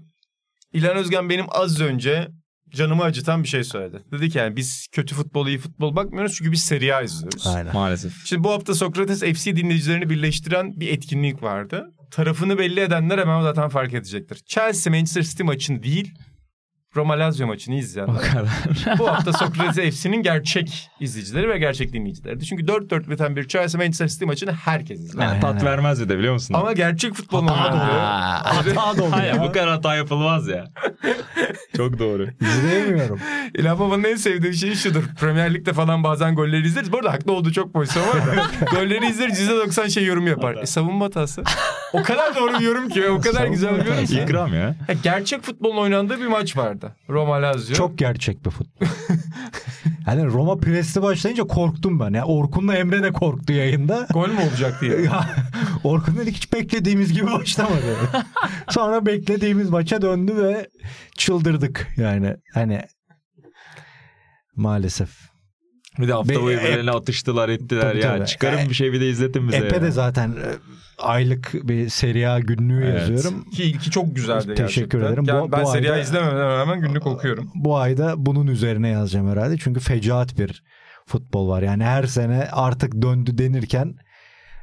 [0.72, 2.28] İlhan Özgen benim az önce
[2.74, 4.02] canımı acıtan bir şey söyledi.
[4.12, 7.46] Dedi ki yani biz kötü futbol iyi futbol bakmıyoruz çünkü biz Serie A izliyoruz.
[7.46, 7.74] Aynen.
[7.74, 8.12] Maalesef.
[8.24, 11.86] Şimdi bu hafta Sokrates FC dinleyicilerini birleştiren bir etkinlik vardı.
[12.10, 14.38] tarafını belli edenler hemen zaten fark edecektir.
[14.46, 16.14] Chelsea Manchester City maçını değil
[16.96, 18.14] Roma Lazio maçını izleyenler.
[18.14, 18.48] O kadar.
[18.98, 22.44] Bu hafta Sokrates FC'nin gerçek izleyicileri ve gerçek dinleyicileri.
[22.44, 25.24] Çünkü 4-4 biten bir Chelsea Manchester City maçını herkes izler.
[25.24, 26.54] Yani tat vermez de biliyor musun?
[26.54, 30.64] Ama gerçek futbolun Hata oynadığı Hata dolu Hayır bu kadar hata yapılmaz ya.
[31.76, 32.28] Çok doğru.
[32.40, 33.20] İzleyemiyorum.
[33.54, 35.02] İlhan Baba'nın en sevdiği şey şudur.
[35.20, 36.92] Premier Lig'de falan bazen golleri izleriz.
[36.92, 38.46] Bu arada haklı olduğu çok pozisyon var da.
[38.70, 40.56] golleri izleriz %90 şey yorum yapar.
[40.56, 41.42] E, savunma hatası.
[41.92, 43.08] O kadar doğru bir yorum ki.
[43.08, 44.20] O kadar güzel bir yorum ki.
[44.20, 44.74] İkram ya.
[44.88, 46.81] Ya, gerçek futbolun oynandığı bir maç vardı.
[47.08, 47.74] Roma Lazio.
[47.76, 48.86] Çok gerçek bir futbol.
[50.06, 52.10] yani Roma presli başlayınca korktum ben.
[52.12, 54.06] Ya Orkun'la Emre de korktu yayında.
[54.10, 55.00] Gol mü olacak diye.
[55.00, 55.26] Ya,
[55.84, 57.96] Orkun dedik hiç beklediğimiz gibi başlamadı.
[58.70, 60.68] Sonra beklediğimiz maça döndü ve
[61.18, 62.36] çıldırdık yani.
[62.54, 62.82] Hani
[64.56, 65.31] maalesef.
[65.98, 68.16] Bir de hafta boyu e- birbirlerine atıştılar ettiler Tabii, ya.
[68.16, 68.26] tabii.
[68.26, 69.82] Çıkarın E- bir şey bir de izletin bize Epe ya.
[69.82, 70.46] de zaten e,
[70.98, 73.08] aylık bir Serie A günlüğü Evet.
[73.10, 73.50] yazıyorum.
[73.50, 74.66] Ki, ki çok güzeldi gerçekten.
[74.66, 75.24] Teşekkür ederim.
[75.26, 77.50] Yani Bu- ben bu Serie A rağmen günlük okuyorum.
[77.54, 79.58] Bu ayda bunun üzerine yazacağım herhalde.
[79.58, 80.62] Çünkü fecaat bir
[81.06, 81.62] futbol var.
[81.62, 83.94] Yani her sene artık döndü denirken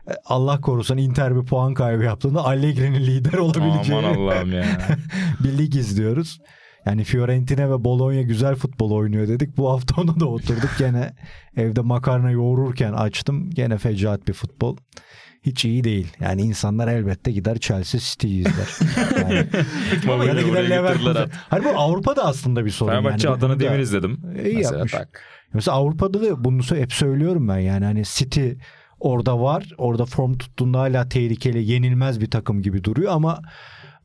[0.10, 4.66] e, Allah korusun Inter bir puan kaybı yaptığında Allegri'nin lider olabileceği Aman Allah'ım ya.
[5.44, 6.40] bir lig izliyoruz.
[6.86, 9.58] Yani Fiorentina ve Bologna güzel futbol oynuyor dedik.
[9.58, 10.70] Bu hafta onu da oturduk.
[10.80, 11.14] Gene
[11.58, 13.50] evde makarna yoğururken açtım.
[13.50, 14.78] Gene fecaat bir futbol.
[15.44, 16.08] Hiç iyi değil.
[16.20, 18.78] Yani insanlar elbette gider Chelsea City'yi izler.
[19.22, 21.30] Yani, ya da gider Leverkusen.
[21.50, 22.92] Hayır bu Avrupa'da aslında bir sorun.
[22.92, 23.38] Fenerbahçe yani.
[23.38, 24.22] Adana Demir izledim.
[24.46, 24.92] İyi Mesela yapmış.
[24.92, 25.22] tak.
[25.54, 28.50] Mesela Avrupa'da da bunu hep söylüyorum ben yani hani City
[29.00, 29.70] orada var.
[29.78, 33.42] Orada form tuttuğunda hala tehlikeli, yenilmez bir takım gibi duruyor ama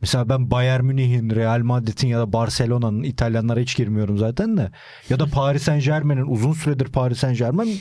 [0.05, 4.71] mesela ben Bayern Münih'in, Real Madrid'in ya da Barcelona'nın İtalyanlara hiç girmiyorum zaten de
[5.09, 7.81] ya da Paris Saint-Germain'in uzun süredir Paris Saint-Germain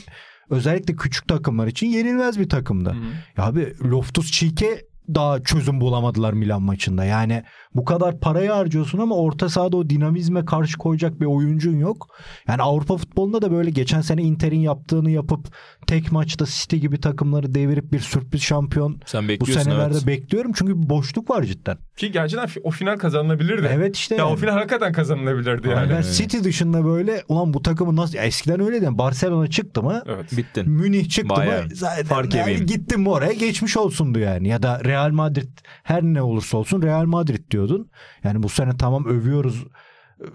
[0.50, 2.96] özellikle küçük takımlar için yenilmez bir takımdı.
[3.36, 4.80] Ya abi Loftus Cheek'e
[5.14, 7.04] daha çözüm bulamadılar Milan maçında.
[7.04, 7.42] Yani
[7.74, 12.08] bu kadar parayı harcıyorsun ama orta sahada o dinamizme karşı koyacak bir oyuncun yok.
[12.48, 15.46] Yani Avrupa futbolunda da böyle geçen sene Inter'in yaptığını yapıp
[15.86, 20.06] tek maçta City gibi takımları devirip bir sürpriz şampiyon Sen bu senelerde evet.
[20.06, 20.52] bekliyorum.
[20.54, 21.78] Çünkü bir boşluk var cidden.
[21.96, 23.70] Ki gerçekten o final kazanılabilirdi.
[23.72, 24.14] Evet işte.
[24.14, 24.38] Ya o yani.
[24.38, 25.90] final hakikaten kazanılabilirdi yani.
[25.90, 26.12] Ben öyle.
[26.12, 28.84] City dışında böyle ulan bu takımı nasıl ya eskiden öyleydi.
[28.84, 30.36] Yani Barcelona çıktı mı Evet.
[30.36, 30.70] Bittin.
[30.70, 31.64] Münih çıktı Bayern.
[31.64, 34.48] mı zaten Fark yani mi oraya geçmiş olsundu yani.
[34.48, 35.48] Ya da Real Madrid
[35.82, 37.90] her ne olursa olsun Real Madrid diyordun.
[38.24, 39.64] Yani bu sene tamam övüyoruz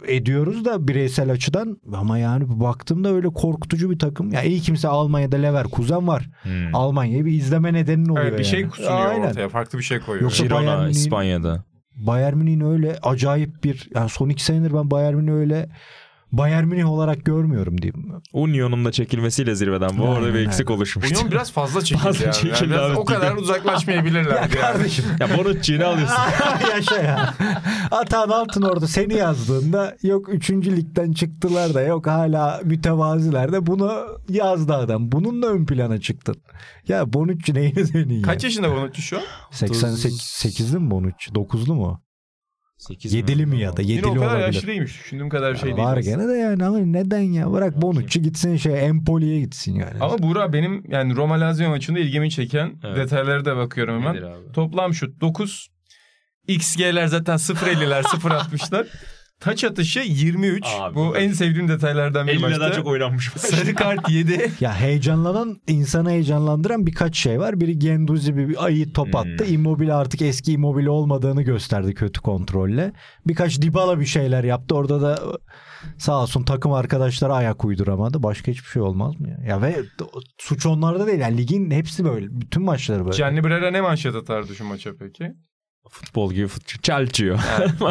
[0.08, 4.32] ediyoruz da bireysel açıdan ama yani baktığımda öyle korkutucu bir takım.
[4.32, 6.30] Ya iyi kimse Almanya'da Leverkusen var.
[6.44, 6.76] Hmm.
[6.76, 8.72] Almanya'yı bir izleme nedenin oluyor Evet, bir şey yani.
[8.72, 9.30] sunuyor Aynen.
[9.30, 9.50] ortaya.
[9.50, 10.22] Farklı bir şey koyuyor.
[10.24, 11.64] Yoksa- Bayern Girona Münih'in- İspanya'da.
[11.96, 15.70] Bayern Münih'in öyle acayip bir yani son iki senedir ben Bayern Münih'i öyle
[16.32, 18.12] Bayern Münih olarak görmüyorum diyeyim.
[18.34, 21.16] Union'un da çekilmesiyle zirveden bu Aynen orada bir eksik oluşmuştu.
[21.16, 22.34] Union biraz fazla çekildi Fazla yani.
[22.36, 24.36] çekildi yani o kadar uzaklaşmayabilirler.
[24.42, 26.16] Ya kardeşim ya Bonucci'yi ne alıyorsun?
[26.76, 27.34] Yaşa ya.
[27.92, 30.50] Atan Altın orada seni yazdığında yok 3.
[30.52, 35.12] ligden çıktılar da yok hala mütevaziler de bunu yazdı adam.
[35.12, 36.36] Bununla ön plana çıktın.
[36.88, 38.48] Ya Bonucci neyini senin Kaç ya?
[38.48, 39.24] yaşında Bonucci şu an?
[39.52, 41.32] 88'li mi Bonucci?
[41.32, 42.02] 9'lu mu?
[42.80, 44.46] 8 7'li mi ya da Yine 7'li o kadar olabilir.
[44.46, 45.00] yaşlı değilmiş.
[45.00, 45.78] Düşündüğüm kadar şey değil.
[45.88, 46.16] Var aslında.
[46.18, 47.52] gene de yani ama neden ya?
[47.52, 50.00] Bırak Bonucci gitsin şey Empoli'ye gitsin yani.
[50.00, 52.98] Ama Buğra benim yani Roma Lazio maçında ilgimi çeken Evet.
[52.98, 54.14] detaylara da bakıyorum hemen.
[54.16, 54.52] Nedir abi?
[54.54, 55.68] Toplam şut 9.
[56.48, 58.86] XG'ler zaten 0.50'ler 0.60'lar.
[59.40, 60.64] Taç atışı 23.
[60.80, 62.72] Abi, Bu bu- en sevdiğim detaylardan bir 50'den maçta.
[62.74, 63.30] çok oynanmış.
[63.38, 64.52] Sarı kart 7.
[64.60, 67.60] Ya heyecanlanan, insanı heyecanlandıran birkaç şey var.
[67.60, 69.46] Biri Genduzi bir ayı top attı.
[69.46, 69.54] Hmm.
[69.54, 72.94] Immobile artık eski Immobile olmadığını gösterdi kötü kontrolle.
[73.28, 74.76] Birkaç Dybala bir şeyler yaptı.
[74.76, 75.20] Orada da
[75.98, 78.24] sağ olsun takım arkadaşları ayak uyduramadı.
[78.24, 79.38] Başka hiçbir şey olmaz mı ya?
[79.48, 79.76] Ya ve
[80.38, 81.20] suç onlarda değil.
[81.20, 82.28] Yani ligin hepsi böyle.
[82.30, 83.18] Bütün maçları böyle.
[83.18, 85.32] Gianni Brera ne manşet atardı şu maça peki?
[85.90, 86.82] Futbol gibi futbol.
[86.82, 87.40] Çalçıyor.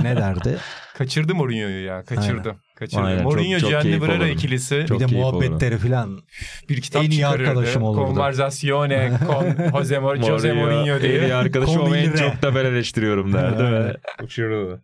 [0.03, 0.57] ne derdi?
[0.99, 2.03] Kaçırdı Mourinho'yu ya.
[2.03, 2.57] Kaçırdı.
[2.77, 3.03] Kaçırdı.
[3.03, 6.21] Aynen, Mourinho çok- çok Gianni Brera ikilisi Çok bir de muhabbetleri falan.
[6.69, 7.49] bir kitap en iyi çıkarırdı.
[7.49, 8.07] arkadaşım olurdu.
[8.07, 9.45] Conversazione con
[9.79, 11.35] Jose, Mor- Jose Mourinho En iyi diye.
[11.35, 13.63] arkadaşım ama en çok da ben eleştiriyorum derdi.
[13.63, 13.97] Öyle.
[14.23, 14.81] Uçurdu.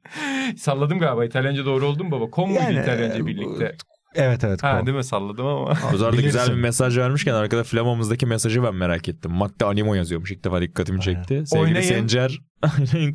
[0.57, 1.25] Salladım galiba.
[1.25, 2.25] İtalyanca doğru oldu mu baba?
[2.33, 3.77] Con muydu Yani, İtalyanca e, birlikte?
[4.17, 4.63] Evet evet.
[4.63, 4.87] Ha Kon.
[4.87, 5.05] değil mi?
[5.05, 5.71] Salladım ama.
[6.05, 9.31] Arada güzel bir mesaj vermişken arkada Flama'mızdaki mesajı ben merak ettim.
[9.33, 10.31] Magda Animo yazıyormuş.
[10.31, 11.43] İlk defa dikkatimi çekti.
[11.47, 11.89] Sevgili Oynayın.
[11.89, 12.39] Sencer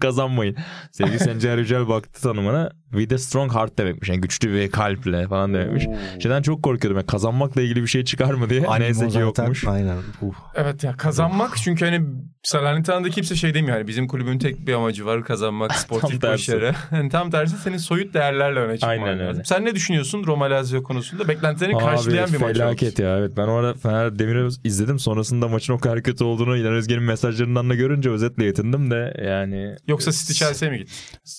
[0.02, 0.56] kazanmayın.
[0.92, 2.72] Sevgili Sencer Yücel baktı tanımına.
[2.92, 4.10] With a strong heart demekmiş.
[4.10, 5.86] Yani güçlü bir kalple falan demekmiş.
[6.24, 6.98] Şeyden çok korkuyordum.
[6.98, 8.60] Yani kazanmakla ilgili bir şey çıkar mı diye.
[8.68, 9.68] Animo Neyse ki zaten- yokmuş.
[9.68, 9.98] Aynen.
[10.22, 10.36] Uf.
[10.56, 12.02] Evet ya kazanmak çünkü hani
[12.44, 13.78] Salernitaná'da kimse şey demiyor.
[13.78, 16.52] Yani bizim kulübün tek bir amacı var kazanmak, sportif tersi.
[16.54, 16.74] başarı.
[16.92, 19.28] Yani tam tersi senin soyut değerlerle öne çıkman Aynen lazım.
[19.28, 19.44] öyle.
[19.44, 21.28] Sen ne düşünüyorsun Roma Lazio konusunda?
[21.28, 23.18] Beklentilerini Abi karşılayan bir maç felaket ya.
[23.18, 25.00] Evet ben orada Fener Demir'i izledim.
[25.00, 29.39] Sonrasında maçın o kadar kötü olduğunu İlhan Özgen'in mesajlarından da görünce özetle yetindim de yani.
[29.88, 30.92] Yoksa City Chelsea'ye mi gitti?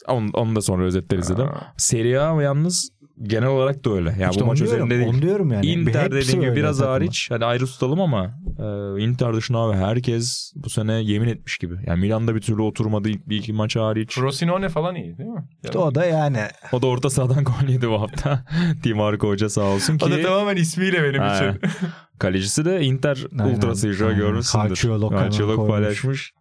[0.09, 1.45] Onu, onu da sonra özetler izledim.
[1.45, 1.73] Aa.
[1.77, 2.91] Serie A yalnız
[3.23, 4.17] genel olarak da öyle.
[4.21, 5.09] Yani İşte bu maç diyorum, üzerinde değil.
[5.15, 5.67] onu diyorum yani.
[5.67, 6.93] Inter dediğim gibi biraz takımın.
[6.95, 8.25] hariç hani ayrı tutalım ama
[8.59, 11.75] e, Inter dışında abi herkes bu sene yemin etmiş gibi.
[11.87, 14.15] Yani Milan'da bir türlü oturmadı ilk bir iki maç hariç.
[14.15, 15.45] Frosinone falan iyi değil mi?
[15.65, 16.39] İşte o da yani
[16.73, 18.45] O da orta sahadan gol yedi bu hafta.
[18.85, 20.05] Di Marco Hoca sağ olsun ki.
[20.05, 21.37] O da tamamen ismiyle benim Ha.
[21.37, 21.61] için.
[22.19, 24.19] Kalecisi de Inter Aynen, ultrası şu aynen.
[24.19, 24.69] görmüşsündür.
[24.69, 25.11] Calciolog
[25.57, 25.69] koymuş.
[25.71, 26.33] paylaşmış.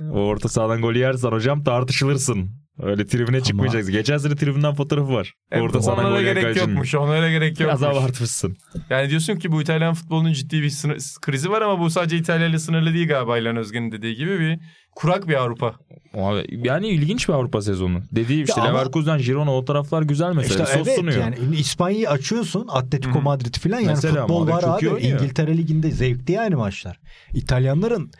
[0.00, 2.50] O orta sahadan golü yersen hocam tartışılırsın.
[2.82, 3.92] Öyle tribüne çıkmayacaksın.
[3.92, 5.32] Geçen sene tribünden fotoğrafı var.
[5.52, 6.68] orta sahadan gol gerek kalecinin.
[6.68, 6.94] yokmuş.
[6.94, 7.98] Onlara gerek Biraz yokmuş.
[8.02, 8.56] abartmışsın.
[8.90, 12.46] Yani diyorsun ki bu İtalyan futbolunun ciddi bir sınır- krizi var ama bu sadece İtalya
[12.46, 14.58] ile sınırlı değil galiba İlhan Özgen'in dediği gibi bir
[14.96, 15.74] kurak bir Avrupa.
[16.14, 18.02] Abi, yani ilginç bir Avrupa sezonu.
[18.12, 20.64] Dediği işte Ya ama- Leverkusen, Girona o taraflar güzel mesela.
[20.64, 21.18] İşte Sos evet sunuyor.
[21.20, 23.20] yani İspanya'yı açıyorsun Atletico.
[23.20, 24.86] Madrid falan yani Mesela futbol ama var abi.
[25.06, 27.00] İngiltere Ligi'nde zevkli yani maçlar.
[27.32, 28.10] İtalyanların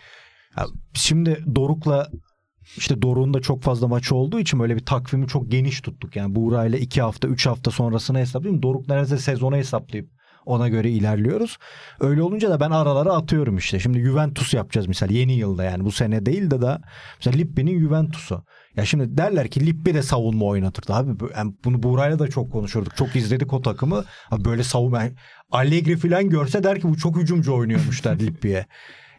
[0.57, 2.09] ya şimdi Doruk'la
[2.77, 6.17] işte Doruk'un da çok fazla maçı olduğu için böyle bir takvimi çok geniş tuttuk.
[6.17, 8.63] Yani Buğra ile iki hafta üç hafta sonrasını hesaplayayım.
[8.63, 10.11] Doruk neredeyse sezonu hesaplayıp
[10.47, 11.59] ona göre ilerliyoruz.
[12.01, 13.81] Öyle olunca da ben aralara atıyorum işte.
[13.81, 16.81] Şimdi Juventus yapacağız mesela yeni yılda yani bu sene değil de da
[17.19, 18.45] mesela Lippi'nin Juventus'u.
[18.77, 20.95] Ya şimdi derler ki Lippi de savunma oynatırdı.
[20.95, 22.97] Abi yani bunu Buğra'yla da çok konuşurduk.
[22.97, 24.05] Çok izledik o takımı.
[24.31, 25.03] Abi böyle savunma
[25.51, 28.67] Allegri falan görse der ki bu çok hücumcu oynuyormuş der Lippi'ye.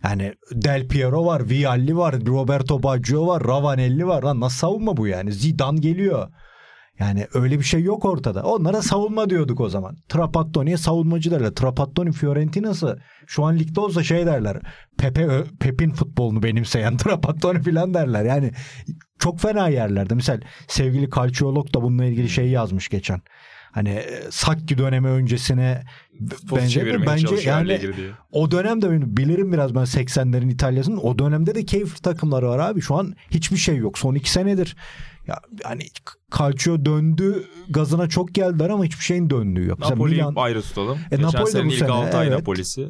[0.05, 4.23] Yani Del Piero var, Vialli var, Roberto Baggio var, Ravanelli var.
[4.23, 5.31] Lan nasıl savunma bu yani?
[5.31, 6.27] Zidane geliyor.
[6.99, 8.43] Yani öyle bir şey yok ortada.
[8.43, 9.97] Onlara savunma diyorduk o zaman.
[10.09, 11.49] Trapattoni'ye savunmacı derler.
[11.49, 14.57] Trapattoni Fiorentina'sı şu an ligde olsa şey derler.
[14.97, 18.25] Pepe Pep'in futbolunu benimseyen Trapattoni falan derler.
[18.25, 18.51] Yani
[19.19, 20.15] çok fena yerlerde.
[20.15, 23.21] Misal sevgili Calciolog da bununla ilgili şey yazmış geçen.
[23.75, 25.83] Hani e, Sakki dönemi öncesine
[26.29, 27.67] Futbol benzer- bence yani
[28.31, 32.81] o dönemde benim bilirim biraz ben 80'lerin İtalya'sının o dönemde de keyifli takımları var abi.
[32.81, 33.97] Şu an hiçbir şey yok.
[33.97, 34.75] Son iki senedir
[35.27, 35.83] ya yani
[36.37, 39.79] Calcio döndü gazına çok geldiler ama hiçbir şeyin döndüğü yok.
[39.79, 40.97] Napoli'yi Milan ayrı tutalım.
[41.11, 42.37] E, Geçen Napoli de senenin bu ilk sene, 6 ay evet.
[42.39, 42.87] Napoli'si.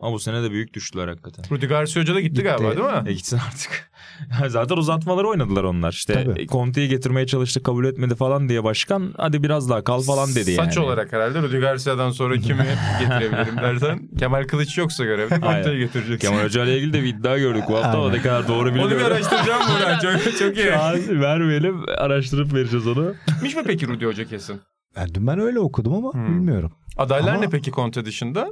[0.00, 1.44] Ama bu sene de büyük düştüler hakikaten.
[1.50, 2.42] Rudi Garcia Hoca da gitti, Gitti.
[2.44, 3.10] galiba değil mi?
[3.10, 3.90] E gitsin artık.
[4.48, 5.92] Zaten uzatmaları oynadılar onlar.
[5.92, 6.46] İşte Tabii.
[6.46, 10.66] Conte'yi getirmeye çalıştı kabul etmedi falan diye başkan hadi biraz daha kal falan dedi yani.
[10.66, 12.66] Saç olarak herhalde Rudi Garcia'dan sonra kimi
[13.00, 15.40] getirebilirim dersen Kemal Kılıç yoksa görevde.
[15.40, 16.28] Conte'yi getireceksin.
[16.28, 18.74] Kemal Hoca ile ilgili de bir iddia gördük bu hafta ama ne kadar doğru Onu
[18.74, 19.06] bir bilmiyorum.
[19.06, 19.98] araştıracağım buradan.
[19.98, 20.66] Çok, çok iyi.
[20.66, 23.14] Şu an vermeyelim araştırıp vereceğiz onu.
[23.26, 24.60] Gitmiş mi peki Rudi Hoca kesin?
[24.96, 26.26] yani dün ben öyle okudum ama Hmm.
[26.26, 26.72] bilmiyorum.
[26.96, 28.50] Adaylar Ama- ne peki Conte dışında?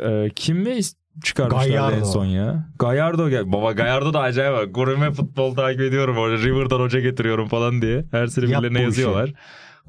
[0.00, 0.80] Ee, kimi
[1.24, 1.96] çıkarmışlar Gallardo.
[1.96, 2.68] en son ya?
[2.78, 3.52] Gallardo gel.
[3.52, 4.52] Baba Gallardo da acayip.
[4.56, 4.74] bak.
[4.74, 6.18] Gurme futbol takip ediyorum.
[6.18, 8.04] Orada River'dan hoca getiriyorum falan diye.
[8.10, 9.32] Her sene birilerine yazıyorlar.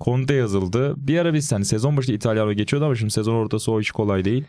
[0.01, 0.93] Conte yazıldı.
[0.97, 4.25] Bir ara biz hani sezon başı İtalyan'a geçiyordu ama şimdi sezon ortası o iş kolay
[4.25, 4.43] değil.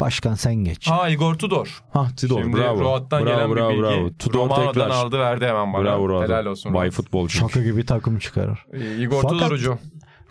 [0.00, 0.90] Başkan sen geç.
[0.90, 1.82] Ha Igor Tudor.
[1.92, 2.80] Hah Tudor Şimdi bravo.
[2.80, 3.82] Roat'tan bravo, gelen bravo, bir bilgi.
[3.82, 4.10] bravo.
[4.18, 4.90] Tudor Romano'dan tekrar.
[4.90, 5.84] aldı verdi hemen bana.
[5.84, 6.22] Bravo bravo.
[6.22, 6.74] Helal olsun.
[6.74, 6.94] Bay Roat.
[6.94, 7.38] futbolcu.
[7.38, 8.58] Şaka gibi takım çıkarır.
[8.72, 9.78] Ee, Igor Fakat- Tudor hocam.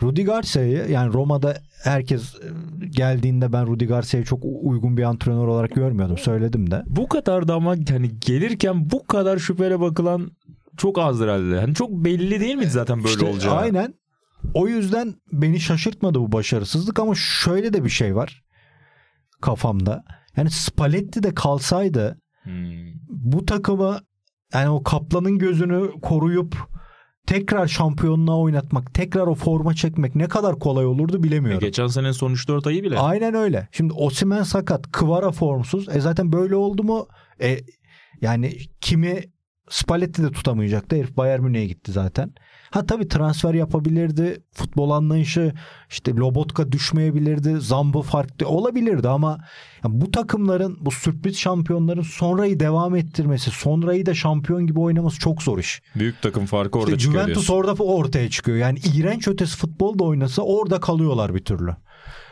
[0.02, 2.48] Rudi Garcia'yı yani Roma'da herkes e,
[2.86, 6.18] geldiğinde ben Rudi Garcia'yı çok uygun bir antrenör olarak görmüyordum.
[6.18, 6.84] Söyledim de.
[6.88, 10.32] Bu kadar da ama hani gelirken bu kadar şüpheyle bakılan
[10.78, 11.60] çok azdır herhalde.
[11.60, 13.56] Hani çok belli değil miydi zaten böyle İşte olacağı?
[13.56, 13.94] Aynen.
[14.54, 18.44] O yüzden beni şaşırtmadı bu başarısızlık ama şöyle de bir şey var
[19.42, 20.04] kafamda.
[20.38, 22.54] Yani Spalletti de kalsaydı Hmm.
[23.10, 24.00] bu takımı
[24.54, 26.56] yani o Kaplan'ın gözünü koruyup
[27.28, 31.60] tekrar şampiyonluğa oynatmak, tekrar o forma çekmek ne kadar kolay olurdu E, bilemiyorum.
[31.60, 33.00] geçen sene son 3-4 ayı bile.
[33.00, 33.68] Aynen öyle.
[33.72, 35.90] Şimdi Osimhen sakat, Kvara formsuz.
[35.96, 37.08] E zaten böyle oldu mu?
[37.42, 37.58] E
[38.22, 39.22] yani kimi
[39.70, 40.96] Spalletti de tutamayacaktı.
[40.96, 42.34] Herif Bayern Münih'e gitti zaten.
[42.72, 44.44] Ha tabii transfer yapabilirdi.
[44.54, 45.54] Futbol anlayışı
[45.90, 47.56] işte Lobotka düşmeyebilirdi.
[47.60, 49.30] Zambo farklı olabilirdi ama
[49.84, 55.44] ya bu takımların bu sürpriz şampiyonların sonrayı devam ettirmesi, sonrayı da şampiyon gibi oynaması çok
[55.44, 55.82] zor iş.
[55.96, 57.72] Büyük takım farkı orada İşte çıkıyor Juventus diyorsun.
[57.72, 58.58] orada ortaya çıkıyor.
[58.58, 61.76] Yani iğrenç ötesi futbol da oynasa orada kalıyorlar bir türlü.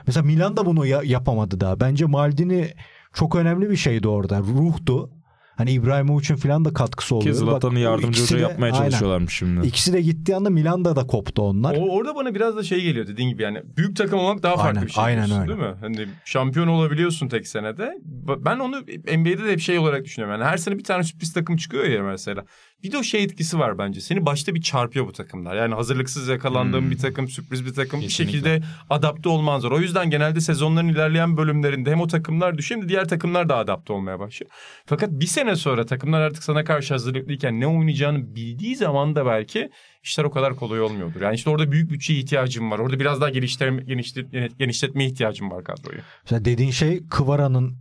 [0.07, 1.79] Mesela Milan da bunu ya- yapamadı daha.
[1.79, 2.69] Bence Maldini
[3.13, 4.39] çok önemli bir şeydi orada.
[4.39, 5.09] Ruhtu.
[5.57, 7.35] Hani İbrahimovic'in falan da katkısı Ki oluyor.
[7.35, 9.67] Zlatan'ı yardımcı hoca yapmaya çalışıyorlarmış şimdi.
[9.67, 11.75] İkisi de gittiği anda Milan'da da koptu onlar.
[11.75, 14.69] O, orada bana biraz da şey geliyor dediğin gibi yani büyük takım olmak daha farklı
[14.69, 15.03] Aynen, bir şey.
[15.03, 15.47] aynen öyle.
[15.47, 15.75] Değil mi?
[15.81, 17.97] Hani şampiyon olabiliyorsun tek senede.
[18.45, 18.81] Ben onu
[19.17, 20.39] NBA'de de hep şey olarak düşünüyorum.
[20.39, 22.45] Yani her sene bir tane sürpriz takım çıkıyor ya mesela.
[22.83, 24.01] Bir de o şey etkisi var bence.
[24.01, 25.55] Seni başta bir çarpıyor bu takımlar.
[25.55, 26.91] Yani hazırlıksız yakalandığın Hmm.
[26.91, 28.01] bir takım, sürpriz bir takım.
[28.01, 28.33] Bir Kesinlikle.
[28.33, 29.71] şekilde adapte olman zor.
[29.71, 33.57] O yüzden genelde sezonların ilerleyen bölümlerinde hem o takımlar düşüyor hem de diğer takımlar da
[33.57, 34.51] adapte olmaya başlıyor.
[34.85, 39.69] Fakat bir sene sonra takımlar artık sana karşı hazırlıklıyken ne oynayacağını bildiği zaman da belki
[40.03, 41.21] işler o kadar kolay olmuyordur.
[41.21, 42.79] Yani işte orada büyük bütçeye ihtiyacım var.
[42.79, 45.99] Orada biraz daha geliştirme, genişlet, genişletmeye ihtiyacım var kadroyu.
[46.23, 47.77] Mesela dediğin şey Kıvara'nın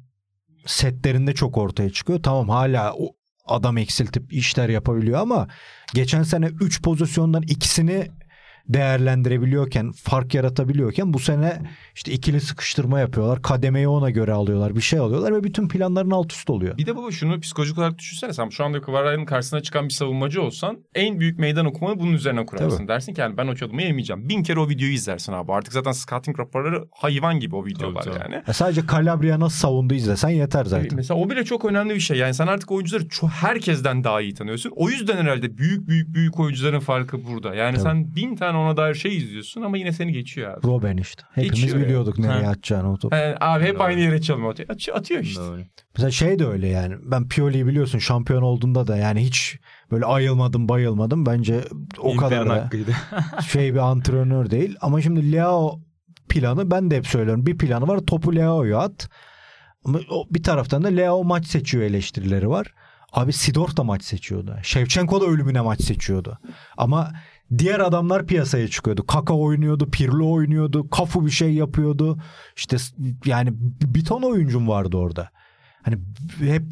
[0.67, 2.23] setlerinde çok ortaya çıkıyor.
[2.23, 3.13] Tamam hala o
[3.53, 5.49] adam eksiltip işler yapabiliyor ama
[5.95, 8.09] geçen sene 3 pozisyondan ikisini
[8.69, 11.63] değerlendirebiliyorken, fark yaratabiliyorken bu sene
[11.95, 13.43] işte ikili sıkıştırma yapıyorlar.
[13.43, 14.77] Kademeyi ona göre alıyorlar.
[14.77, 16.77] Bir şey alıyorlar ve bütün planların alt üst oluyor.
[16.77, 18.33] Bir de baba şunu psikolojik olarak düşünsene.
[18.33, 22.47] Sen şu anda Kıvaray'ın karşısına çıkan bir savunmacı olsan en büyük meydan okumanı bunun üzerine
[22.47, 22.77] kurarsın.
[22.79, 22.89] Tabii.
[22.89, 24.29] Dersin ki yani ben o çalımı yemeyeceğim.
[24.29, 25.53] Bin kere o videoyu izlersin abi.
[25.53, 28.33] Artık zaten scouting raporları hayvan gibi o videolar Tabii, tabii.
[28.33, 28.43] yani.
[28.47, 30.89] Ya sadece Calabria nasıl savundu izlesen yeter zaten.
[30.95, 32.19] Mesela o bile çok önemli bir şey.
[32.19, 34.73] Yani sen artık oyuncuları herkesten daha iyi tanıyorsun.
[34.77, 37.55] O yüzden herhalde büyük büyük büyük oyuncuların farkı burada.
[37.55, 37.83] Yani Tabii.
[37.83, 40.67] sen bin tane ona dair şey izliyorsun ama yine seni geçiyor abi.
[40.67, 41.23] Robben işte.
[41.35, 42.51] Hepimiz Geçiyor biliyorduk nereye Ha.
[42.51, 43.17] atacağını o topu.
[43.17, 43.83] Yani abi hep Doğru.
[43.83, 44.69] aynı yere çalım atıyor.
[44.69, 45.41] Atıyor, atıyor işte.
[45.43, 45.61] Doğru.
[45.97, 46.95] Mesela şey de öyle yani.
[47.03, 49.59] Ben Pioli'yi biliyorsun şampiyon olduğunda da yani hiç
[49.91, 51.27] böyle ayılmadım bayılmadım.
[51.27, 51.61] Bence
[51.99, 52.91] o kadar da hakkıydı.
[53.49, 54.77] şey bir antrenör değil.
[54.81, 55.81] Ama şimdi Leao
[56.29, 57.47] planı ben de hep söylüyorum.
[57.47, 59.09] Bir planı var topu Leao'ya at.
[59.85, 62.67] Ama o, bir taraftan da Leao maç seçiyor eleştirileri var.
[63.13, 64.57] Abi Sidorf da maç seçiyordu.
[64.63, 66.39] Shevchenko da ölümüne maç seçiyordu.
[66.77, 67.13] Ama
[67.59, 69.07] diğer adamlar piyasaya çıkıyordu.
[69.07, 72.19] Kaka oynuyordu, Pirlo oynuyordu, Kafu bir şey yapıyordu.
[72.57, 72.77] İşte
[73.27, 73.51] yani
[73.83, 75.31] bir ton oyuncum vardı orada.
[75.83, 75.99] Hani
[76.39, 76.63] hep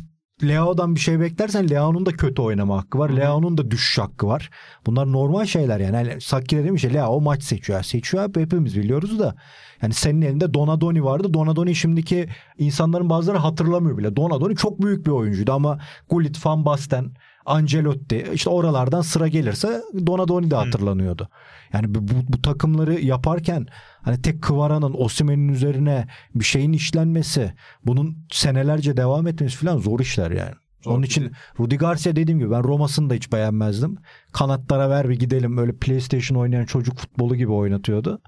[0.43, 3.11] Leao'dan bir şey beklersen Leao'nun da kötü oynama hakkı var.
[3.11, 4.51] Leao'nun da düşüş hakkı var.
[4.87, 5.97] Bunlar normal şeyler yani.
[5.97, 7.83] yani Saki de demiş ya Leao maç seçiyor.
[7.83, 9.35] Seçiyor abi hepimiz biliyoruz da.
[9.83, 11.35] Yani senin elinde Donadoni vardı.
[11.35, 14.16] Donadoni şimdiki insanların bazıları hatırlamıyor bile.
[14.16, 17.11] Donadoni çok büyük bir oyuncuydu ama Gullit, Van Basten,
[17.46, 21.29] Ancelotti işte oralardan sıra gelirse Donadoni de hatırlanıyordu.
[21.72, 23.66] Yani bu, bu, takımları yaparken
[24.03, 27.53] hani tek Kıvara'nın Osimhen'in üzerine bir şeyin işlenmesi,
[27.87, 30.55] bunun senelerce devam etmesi falan zor işler yani.
[30.83, 31.31] Zor Onun için şey.
[31.61, 33.96] Rudi Garcia dediğim gibi ben Roma'sını da hiç beğenmezdim.
[34.33, 38.20] Kanatlara ver bir gidelim öyle PlayStation oynayan çocuk futbolu gibi oynatıyordu.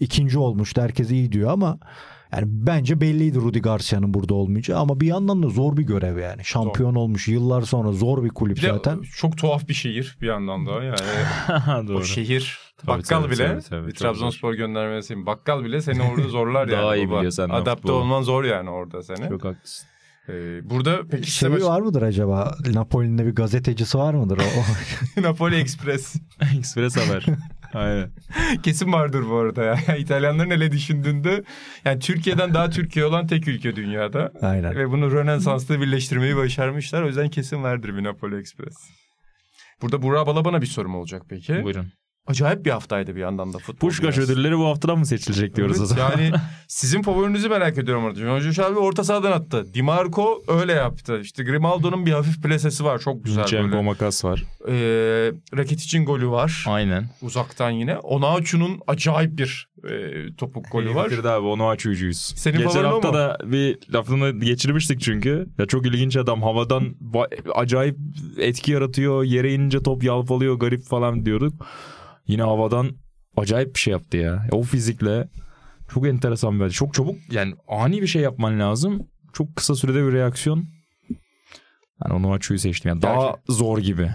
[0.00, 1.78] İkinci olmuştu herkes iyi diyor ama
[2.32, 6.44] yani bence belliydi Rudi Garcia'nın burada olmayacağı ama bir yandan da zor bir görev yani.
[6.44, 9.00] Şampiyon olmuş yıllar sonra zor bir kulüp Bir zaten.
[9.16, 10.70] çok tuhaf bir şehir bir yandan da.
[10.84, 11.98] Yani Doğru.
[11.98, 15.26] o şehir Tabii, bakkal tabii, bile tabii, tabii, bir Trabzonspor göndermesiyim.
[15.26, 16.82] Bakkal bile seni orada zorlar yani.
[16.82, 17.16] Daha iyi baba.
[17.16, 17.92] biliyor senden Adapte futbolu.
[17.96, 19.28] olman zor yani orada seni.
[19.28, 19.86] Çok haklısın.
[20.28, 22.54] Ee, burada peki Şey size var mıdır acaba?
[22.72, 24.38] Napoli'nin bir gazetecisi var mıdır?
[24.38, 26.16] O, Napoli Express.
[26.58, 27.26] Express haber.
[27.74, 28.10] Aynen.
[28.62, 29.96] Kesin vardır bu arada ya.
[29.98, 31.44] İtalyanların hele düşündüğünde
[31.84, 34.32] yani Türkiye'den daha Türkiye olan tek ülke dünyada.
[34.42, 34.76] Aynen.
[34.76, 37.02] Ve bunu Rönesans'ta birleştirmeyi başarmışlar.
[37.02, 38.76] O yüzden kesin vardır bir Napoli Express.
[39.82, 41.64] Burada Burak Balaban'a bir sorum olacak peki.
[41.64, 41.92] Buyurun.
[42.30, 43.88] Acayip bir haftaydı bir yandan da futbol.
[43.88, 44.32] Puşkaş dünyası.
[44.32, 46.10] ödülleri bu haftadan mı seçilecek diyoruz Evet, o zaman?
[46.10, 46.30] Yani
[46.68, 48.20] sizin favorinizi merak ediyorum orada.
[48.20, 49.74] Jojo Şalvi orta sahadan attı.
[49.74, 51.20] Di Marco öyle yaptı.
[51.20, 52.98] İşte Grimaldo'nun bir hafif plasesi var.
[52.98, 53.82] Çok güzel Cenko böyle.
[53.82, 54.44] Makas var.
[54.68, 54.72] Ee,
[55.56, 56.64] Rakitic'in golü var.
[56.68, 57.04] Aynen.
[57.22, 57.98] Uzaktan yine.
[57.98, 59.92] Onaçu'nun acayip bir e,
[60.36, 61.10] topuk golü var.
[61.10, 62.34] Bitirdi abi onu açıcıyız.
[62.36, 63.14] Senin Geçen hafta mu?
[63.14, 65.46] da bir lafını geçirmiştik çünkü.
[65.58, 66.94] Ya çok ilginç adam havadan
[67.54, 67.96] acayip
[68.38, 69.24] etki yaratıyor.
[69.24, 71.66] Yere inince top yalpalıyor garip falan diyorduk.
[72.30, 72.90] Yine havadan
[73.36, 74.46] acayip bir şey yaptı ya.
[74.52, 75.28] O fizikle
[75.94, 79.08] çok enteresan bir Çok çabuk yani ani bir şey yapman lazım.
[79.32, 80.64] Çok kısa sürede bir reaksiyon.
[82.04, 82.88] Ben onu açıyı seçtim.
[82.88, 84.10] Yani daha Gerçi- zor gibi.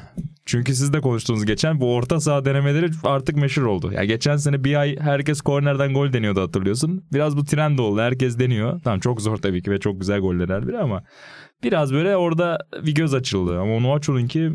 [0.46, 3.92] Çünkü siz de konuştuğunuz geçen bu orta saha denemeleri artık meşhur oldu.
[3.94, 7.06] Ya geçen sene bir ay herkes kornerden gol deniyordu hatırlıyorsun.
[7.14, 8.02] Biraz bu trend oldu.
[8.02, 8.82] Herkes deniyor.
[8.84, 11.04] Tamam çok zor tabii ki ve çok güzel goller her biri ama
[11.64, 13.60] biraz böyle orada bir göz açıldı.
[13.60, 14.52] Ama onu açılınki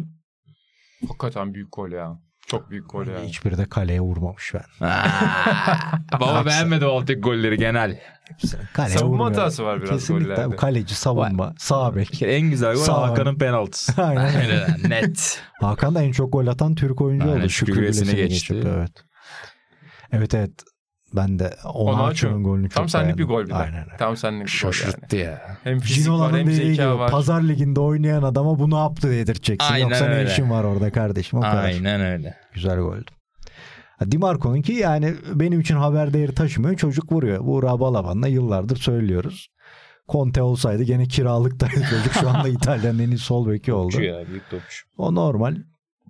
[1.08, 2.20] Hakikaten büyük gol ya.
[2.50, 3.20] Çok büyük gol ya.
[3.22, 4.88] hiçbiri de kaleye vurmamış ben.
[6.20, 8.00] Baba beğenmedi o alttaki golleri genel.
[8.72, 9.40] Kaleye Savunma vurmuyor.
[9.40, 10.56] hatası var biraz Kesinlikle gollerde.
[10.56, 11.54] kaleci savunma.
[11.58, 12.22] Sağ bek.
[12.30, 13.02] En güzel gol Sağ.
[13.08, 14.02] Hakan'ın penaltısı.
[14.02, 14.76] Aynen.
[14.88, 15.42] Net.
[15.60, 17.48] Hakan da en çok gol atan Türk oyuncu Aynen, oldu.
[17.48, 18.16] Şükrü Şükrü geçti.
[18.16, 18.92] geçip evet.
[20.12, 20.50] Evet evet.
[21.16, 23.54] Ben de Onaçu'nun golünü çok Tam senlik bir gol bir de.
[23.54, 23.80] Aynen.
[23.84, 23.96] öyle.
[23.98, 24.74] Tam senlik bir gol yani.
[24.74, 25.56] Şaşırttı ya.
[25.64, 27.10] Hem fizik var hem zeka gibi var.
[27.10, 29.72] pazar liginde oynayan adama bu ne yaptı dedirteceksin.
[29.74, 30.24] Aynen Yoksa öyle.
[30.24, 31.64] ne işin var orada kardeşim o kadar.
[31.64, 32.34] Aynen öyle.
[32.54, 33.04] Güzel goldü.
[33.98, 36.76] Ha, Di Marco'nunki yani benim için haber değeri taşımıyor.
[36.76, 37.40] Çocuk vuruyor.
[37.46, 39.48] Bu Balaban'la yıllardır söylüyoruz.
[40.08, 42.12] Conte olsaydı gene kiralıktaydı çocuk.
[42.20, 43.92] Şu anda İtalya'nın en iyi sol beki oldu.
[43.92, 44.86] Topçu ya büyük topçu.
[44.98, 45.56] O normal.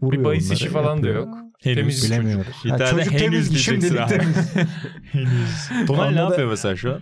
[0.02, 1.26] Vuruyor Bir bahis işi falan da yapıyor.
[1.26, 1.34] yok.
[1.62, 2.04] Henüz.
[2.10, 2.46] Bilemiyoruz.
[2.64, 4.36] Bir Ha, tane çocuk henüz temiz şimdilik temiz.
[5.12, 5.86] Henüz.
[5.86, 7.00] Tonal ne yapıyor mesela şu an?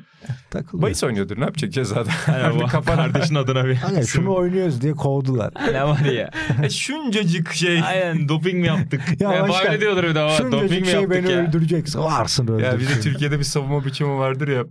[0.51, 0.83] Takılıyor.
[0.83, 2.09] Bahis oynuyordur ne yapacak cezada?
[2.29, 3.75] Yani kardeşin adına bir.
[3.89, 5.53] Hani şunu oynuyoruz diye kovdular.
[5.73, 6.31] ne var ya?
[6.63, 7.81] e, şuncacık şey.
[7.83, 9.01] Aynen doping mi yaptık?
[9.21, 10.29] Ya Faal diyordur bir daha.
[10.39, 11.39] Doping Şuncacık mi şey yaptık beni ya?
[11.39, 12.01] öldüreceksin.
[12.01, 12.65] Varsın öldür.
[12.65, 14.65] Ya bir de Türkiye'de bir savunma biçimi vardır ya.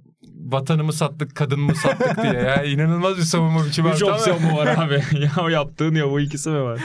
[0.51, 2.33] Vatanımı sattık, kadınımı sattık diye.
[2.33, 4.11] Ya inanılmaz bir savunma biçimi Üç var.
[4.11, 4.93] opsiyon mu var abi?
[5.23, 6.79] ya o yaptığın ya bu ikisi mi var?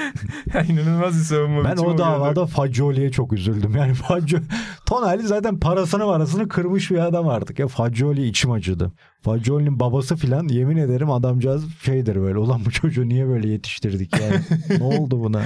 [0.54, 2.02] Ya inanılmaz bir savunma Ben biçimi o oluyordu.
[2.02, 3.76] davada Fagioli'ye çok üzüldüm.
[3.76, 4.42] Yani Fagioli,
[4.86, 7.58] Tonali zaten parasını parasını kırmış bir adam artık.
[7.58, 8.92] Ya Fagioli içim acıdı.
[9.22, 12.38] Fagioli'nin babası filan yemin ederim adamcağız şeydir böyle.
[12.38, 14.40] Ulan bu çocuğu niye böyle yetiştirdik yani?
[14.78, 15.42] ne oldu buna?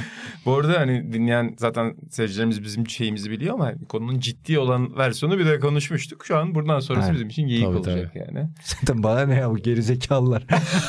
[0.47, 5.47] Bu arada hani dinleyen zaten seyircilerimiz bizim şeyimizi biliyor ama konunun ciddi olan versiyonu bir
[5.47, 6.27] de konuşmuştuk.
[6.27, 7.14] Şu an buradan sonrası Aynen.
[7.14, 8.49] bizim için geyik Tabii, olacak yani.
[8.63, 10.45] Zaten bana ne ya bu gerizekalılar.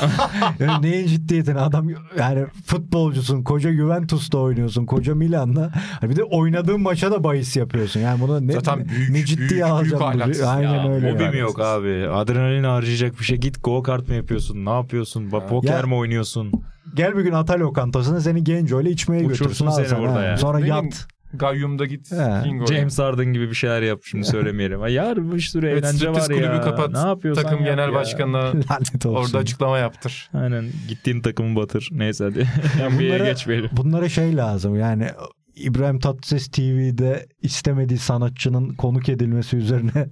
[0.59, 1.89] yani neyin ciddiyetini adam
[2.19, 7.99] yani futbolcusun koca Juventus'ta oynuyorsun koca Milan'la Hani bir de oynadığın maça da bahis yapıyorsun.
[7.99, 10.43] Yani bunu ne, Zaten büyük, ne ciddiye büyük, alacağım büyük ahlaksız.
[10.43, 11.13] Aynen Ya, öyle.
[11.13, 11.37] Hobi yani.
[11.37, 12.07] yok abi?
[12.13, 13.37] Adrenalin harcayacak bir şey.
[13.37, 14.65] Git go kart mı yapıyorsun?
[14.65, 15.31] Ne yapıyorsun?
[15.31, 16.51] Bak poker mi oynuyorsun?
[16.95, 19.65] Gel bir gün Ata lokantasına seni Genco ile içmeye Uçursun götürsün.
[19.65, 20.23] al seni burada ha.
[20.23, 20.37] ya.
[20.37, 21.07] Sonra bileyim, yat.
[21.33, 22.11] Gayyum'da git.
[22.11, 22.65] He.
[22.69, 24.81] James Harden gibi bir şeyler yap şimdi söylemeyelim.
[24.81, 26.25] Ay yar bir sürü Evet, eğlence var ya.
[26.25, 26.91] kulübü kapat.
[26.91, 27.93] Ne yapıyorsan Takım yap genel ya.
[27.93, 29.25] başkanına Lanet olsun.
[29.25, 30.29] orada açıklama yaptır.
[30.33, 31.89] Aynen gittiğin takımı batır.
[31.91, 32.39] Neyse hadi.
[32.93, 33.69] NBA'ye bunlara- geçmeyelim.
[33.73, 35.07] Bunlara şey lazım yani
[35.55, 40.09] İbrahim Tatlıses TV'de istemediği sanatçının konuk edilmesi üzerine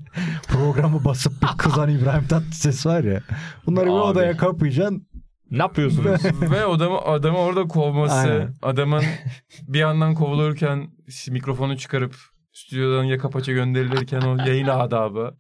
[0.48, 3.22] programı basıp bir kızan İbrahim Tatlıses var ya.
[3.66, 3.98] Bunları bir Abi.
[3.98, 5.08] odaya kapayacaksın.
[5.52, 6.22] Ne yapıyorsunuz?
[6.52, 8.54] Ve adamı adamı orada kovması, Aynen.
[8.62, 9.04] adamın
[9.68, 10.88] bir yandan kovulurken
[11.30, 12.16] mikrofonu çıkarıp
[12.54, 15.36] stüdyodan yaka paça gönderilirken o yayın adabı.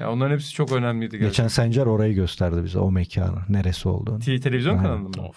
[0.00, 1.28] Ya onların hepsi çok önemliydi gerçekten.
[1.28, 3.38] Geçen Sencer orayı gösterdi bize o mekanı.
[3.48, 4.18] Neresi olduğunu.
[4.18, 5.28] T- televizyon kanalında mı?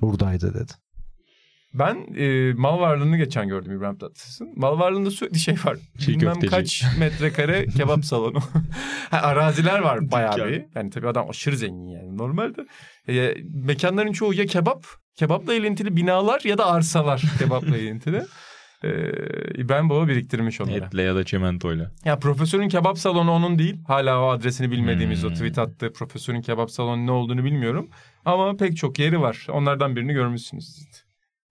[0.00, 0.72] Buradaydı dedi.
[1.78, 4.52] Ben e, mal varlığını geçen gördüm İbrahim Tatlıses'in.
[4.60, 5.76] Mal varlığında sürekli şey var.
[5.98, 6.50] Çiğ Bilmem köfteci.
[6.50, 8.38] kaç metrekare kebap salonu.
[9.10, 10.64] ha, araziler var bayağı bir.
[10.74, 12.66] Yani tabii adam aşırı zengin yani normalde.
[13.08, 18.22] E, mekanların çoğu ya kebap, kebapla ilintili binalar ya da arsalar kebapla ilintili.
[18.84, 18.88] E,
[19.54, 20.84] İbrahim Baba biriktirmiş onları.
[20.84, 21.90] Etle ya da çimentoyla.
[22.04, 23.76] Ya profesörün kebap salonu onun değil.
[23.86, 25.30] Hala o adresini bilmediğimiz Hmm.
[25.30, 27.88] o tweet attığı profesörün kebap salonu ne olduğunu bilmiyorum.
[28.24, 29.46] Ama pek çok yeri var.
[29.50, 30.76] Onlardan birini görmüşsünüz.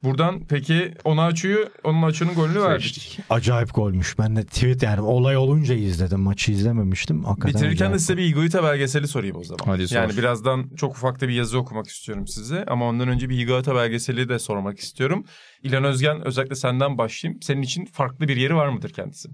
[0.03, 3.19] Buradan peki onu açıyı, onun açının golünü verdik.
[3.29, 4.19] Acayip golmüş.
[4.19, 6.19] Ben de tweet yani olay olunca izledim.
[6.19, 7.23] Maçı izlememiştim.
[7.23, 9.65] Hakikaten Bitirirken de size bir Higuita belgeseli sorayım o zaman.
[9.65, 9.95] Hadi sor.
[9.95, 12.65] Yani birazdan çok ufak da bir yazı okumak istiyorum size.
[12.67, 15.25] Ama ondan önce bir Higuita belgeseli de sormak istiyorum.
[15.63, 17.41] İlhan Özgen özellikle senden başlayayım.
[17.41, 19.29] Senin için farklı bir yeri var mıdır kendisi?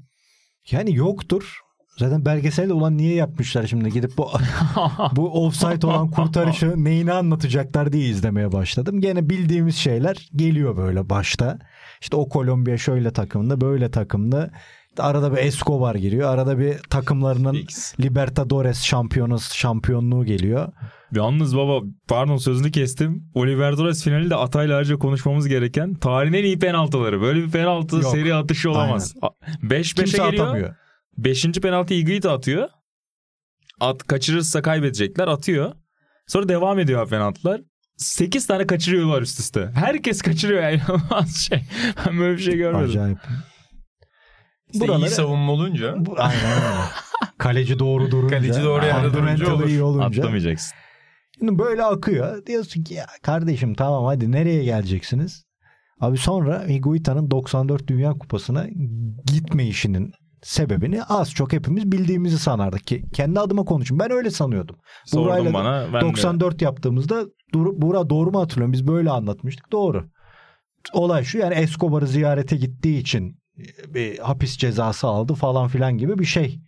[0.72, 1.60] Yani yoktur.
[2.02, 4.30] Zaten belgeselde ulan niye yapmışlar şimdi gidip bu
[5.16, 9.02] bu offside olan kurtarışı neyini anlatacaklar diye izlemeye başladım.
[9.02, 11.60] Gene bildiğimiz şeyler geliyor böyle başta.
[12.02, 14.52] İşte o Kolombiya şöyle takımlı böyle takımlı.
[15.00, 16.30] Arada bir Escobar giriyor.
[16.30, 18.00] Arada bir takımlarının X.
[18.00, 20.68] Libertadores şampiyonası şampiyonluğu geliyor.
[21.16, 23.24] Yalnız baba pardon sözünü kestim.
[23.38, 27.22] Libertadores finali de Atay'la ayrıca konuşmamız gereken tarihin en iyi penaltıları.
[27.22, 28.06] Böyle bir penaltı Yok.
[28.06, 29.16] seri atışı olamaz.
[29.64, 30.34] 5-5'e Kimse geliyor.
[30.46, 30.76] atamıyor.
[31.18, 32.70] Beşinci penaltı Higuita atıyor.
[33.80, 35.74] At, kaçırırsa kaybedecekler atıyor.
[36.28, 37.62] Sonra devam ediyor penaltılar.
[37.98, 39.72] 8 tane kaçırıyorlar üst üste.
[39.76, 40.82] Herkes kaçırıyor yani.
[41.48, 41.64] Şey.
[42.08, 42.90] Ben böyle bir şey görmedim.
[42.90, 43.18] Acayip.
[44.74, 46.82] İşte iyi Buraları- savunma olunca Bu, aynen öyle.
[47.38, 48.38] Kaleci doğru durunca.
[48.38, 49.68] Kaleci doğru yerde durunca olur.
[49.68, 50.06] iyi olunca.
[50.22, 50.74] Atlamayacaksın.
[51.40, 52.46] Şimdi böyle akıyor.
[52.46, 55.44] Diyorsun ki ya kardeşim tamam hadi nereye geleceksiniz?
[56.00, 58.68] Abi sonra Higuita'nın 94 Dünya Kupası'na
[59.26, 60.12] gitme işinin
[60.42, 64.00] sebebini az çok hepimiz bildiğimizi sanardık ki kendi adıma konuşayım.
[64.00, 64.76] Ben öyle sanıyordum.
[65.14, 65.86] Burayla bana.
[65.94, 68.74] Ben de- 94 yaptığımızda Dur- Buğra doğru mu hatırlıyorum?
[68.74, 69.72] Biz böyle anlatmıştık.
[69.72, 70.10] Doğru.
[70.94, 73.38] Olay şu yani Escobar'ı ziyarete gittiği için
[73.88, 76.60] bir hapis cezası aldı falan filan gibi bir şey.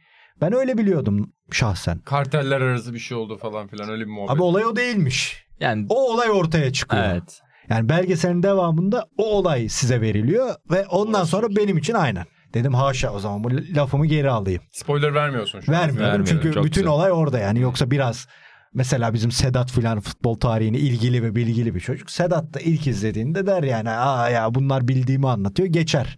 [0.42, 2.00] Ben öyle biliyordum şahsen.
[2.00, 4.36] karteller arası bir şey oldu falan filan öyle bir muhabbet.
[4.36, 5.46] Abi olay o değilmiş.
[5.60, 7.04] Yani O olay ortaya çıkıyor.
[7.06, 7.40] evet.
[7.70, 12.26] Yani belgeselin devamında o olay size veriliyor ve ondan sonra benim için aynen.
[12.54, 14.62] Dedim haşa o zaman bu lafımı geri alayım.
[14.72, 15.78] Spoiler vermiyorsun şu an.
[15.78, 16.94] Vermiyorum Vermiyorum, çünkü çok bütün güzel.
[16.94, 18.28] olay orada yani yoksa biraz
[18.74, 22.12] mesela bizim Sedat filan futbol tarihini ilgili ve bilgili bir çocuk.
[22.12, 26.18] Sedat da ilk izlediğinde der yani aa ya bunlar bildiğimi anlatıyor geçer.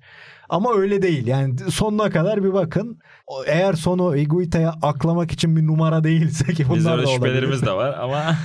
[0.50, 3.00] Ama öyle değil yani sonuna kadar bir bakın.
[3.28, 7.14] O- Eğer sonu Higuita'ya aklamak için bir numara değilse ki bunlar Biz da olabilir.
[7.16, 8.16] şüphelerimiz de var ama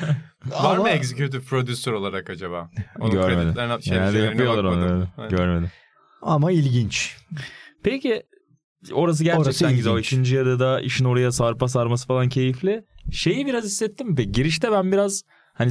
[0.63, 2.71] Var mı Ama- executive producer olarak acaba?
[3.01, 3.55] Onun görmedim.
[3.83, 5.07] şey- şeylerine yapıyorlar onu.
[5.31, 5.71] Görmedim.
[6.23, 7.17] Ama ilginç.
[7.83, 8.23] Peki
[8.93, 9.93] orası gerçekten Orası güzel.
[9.93, 12.85] O ikinci yarıda işin oraya sarpa sarması falan keyifli.
[13.13, 14.15] Şeyi biraz hissettim mi?
[14.15, 14.33] peki?
[14.33, 15.23] Girişte ben biraz
[15.55, 15.71] hani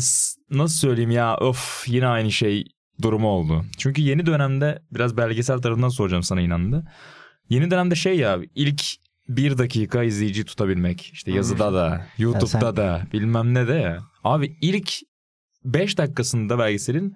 [0.50, 2.64] nasıl söyleyeyim ya of yine aynı şey
[3.02, 3.66] durumu oldu.
[3.78, 6.84] Çünkü yeni dönemde biraz belgesel tarafından soracağım sana inandı.
[7.50, 8.82] Yeni dönemde şey ya ilk
[9.28, 11.10] bir dakika izleyici tutabilmek.
[11.14, 14.00] işte yazıda da, YouTube'da sen- da, bilmem ne de ya.
[14.24, 14.92] Abi ilk
[15.66, 17.14] 5 dakikasında belgeselin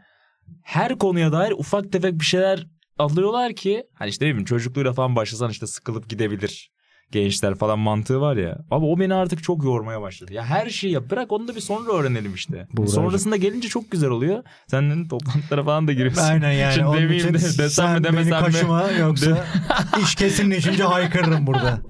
[0.64, 2.68] her konuya dair ufak tefek bir şeyler
[2.98, 6.74] alıyorlar ki hani işte ne bileyim çocukluğuyla falan başlasan işte sıkılıp gidebilir
[7.12, 8.58] gençler falan mantığı var ya.
[8.72, 10.34] Abi o beni artık çok yormaya başladı.
[10.34, 11.04] Ya her şeyi yap.
[11.12, 12.68] Bırak onu da bir sonra öğrenelim işte.
[12.74, 12.96] Buğracığım.
[12.96, 14.44] Sonrasında gelince çok güzel oluyor.
[14.68, 16.22] Sen toplantılara falan da giriyorsun.
[16.22, 16.74] Aynen yani.
[16.74, 18.46] Şimdi demeyeyim de desem sen mi demesem beni mi?
[18.46, 19.46] kaşıma yoksa
[20.04, 21.82] iş kesinleşince haykırırım burada.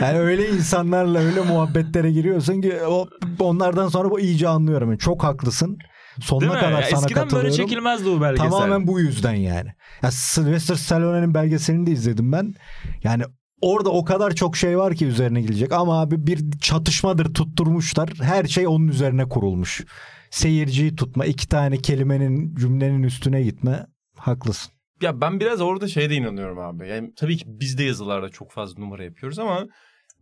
[0.00, 3.08] Yani öyle insanlarla öyle muhabbetlere giriyorsun ki o,
[3.40, 4.88] onlardan sonra bu iyice anlıyorum.
[4.90, 5.78] Yani çok haklısın.
[6.18, 6.60] Değil Sonuna mi?
[6.60, 7.50] kadar Ya sana eskiden katılıyorum.
[7.50, 8.50] böyle çekilmezdi o belgesel.
[8.50, 9.68] Tamamen bu yüzden yani.
[10.02, 12.54] Ya Sylvester Stallone'nin belgeselini de izledim ben.
[13.02, 13.24] Yani
[13.60, 18.10] orada o kadar çok şey var ki üzerine gelecek ama abi bir çatışmadır tutturmuşlar.
[18.22, 19.84] Her şey onun üzerine kurulmuş.
[20.30, 23.86] Seyirciyi tutma, iki tane kelimenin cümlenin üstüne gitme.
[24.16, 24.72] Haklısın.
[25.02, 26.88] Ya ben biraz orada şeye de inanıyorum abi.
[26.88, 29.66] Yani tabii ki biz de yazılarda çok fazla numara yapıyoruz ama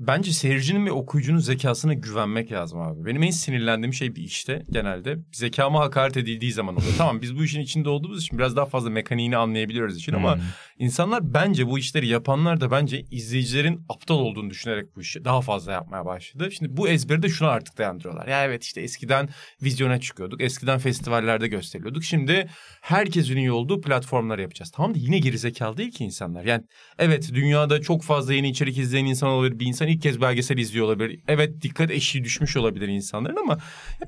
[0.07, 3.05] bence seyircinin ve okuyucunun zekasına güvenmek lazım abi.
[3.07, 6.93] Benim en sinirlendiğim şey bir işte genelde zekama hakaret edildiği zaman oluyor.
[6.99, 10.43] tamam biz bu işin içinde olduğumuz için biraz daha fazla mekaniğini anlayabiliyoruz için ama Hmm.
[10.79, 15.73] insanlar bence bu işleri yapanlar da bence izleyicilerin aptal olduğunu düşünerek bu işi daha fazla
[15.73, 16.53] yapmaya başladı.
[16.53, 18.27] Şimdi bu ezberi de şuna artık dayandırıyorlar.
[18.27, 19.29] Ya evet işte eskiden
[19.63, 20.41] vizyona çıkıyorduk.
[20.43, 22.05] Eskiden festivallerde gösteriliyorduk.
[22.05, 22.47] Şimdi
[22.81, 24.71] herkesin iyi olduğu platformları yapacağız.
[24.71, 26.45] Tamam da yine gerizekalı değil ki insanlar.
[26.45, 26.63] Yani
[26.99, 29.59] evet dünyada çok fazla yeni içerik izleyen insan olabilir.
[29.59, 31.21] Bir insan ilk kez belgesel izliyor olabilir.
[31.29, 33.59] Evet dikkat eşiği düşmüş olabilir insanların ama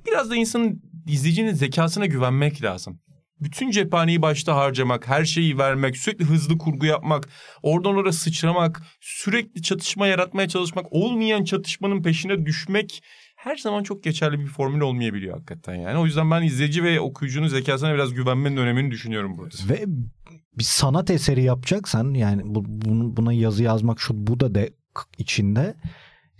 [0.06, 3.00] biraz da insanın izleyicinin zekasına güvenmek lazım.
[3.40, 7.28] Bütün cephaneyi başta harcamak, her şeyi vermek, sürekli hızlı kurgu yapmak,
[7.62, 13.02] oradan oraya sıçramak, sürekli çatışma yaratmaya çalışmak, olmayan çatışmanın peşine düşmek
[13.36, 15.98] her zaman çok geçerli bir formül olmayabiliyor hakikaten yani.
[15.98, 19.56] O yüzden ben izleyici ve okuyucunun zekasına biraz güvenmenin önemini düşünüyorum burada.
[19.68, 19.84] Ve
[20.58, 24.70] bir sanat eseri yapacaksan yani bu, bunu- buna yazı yazmak şu bu da de
[25.18, 25.74] içinde.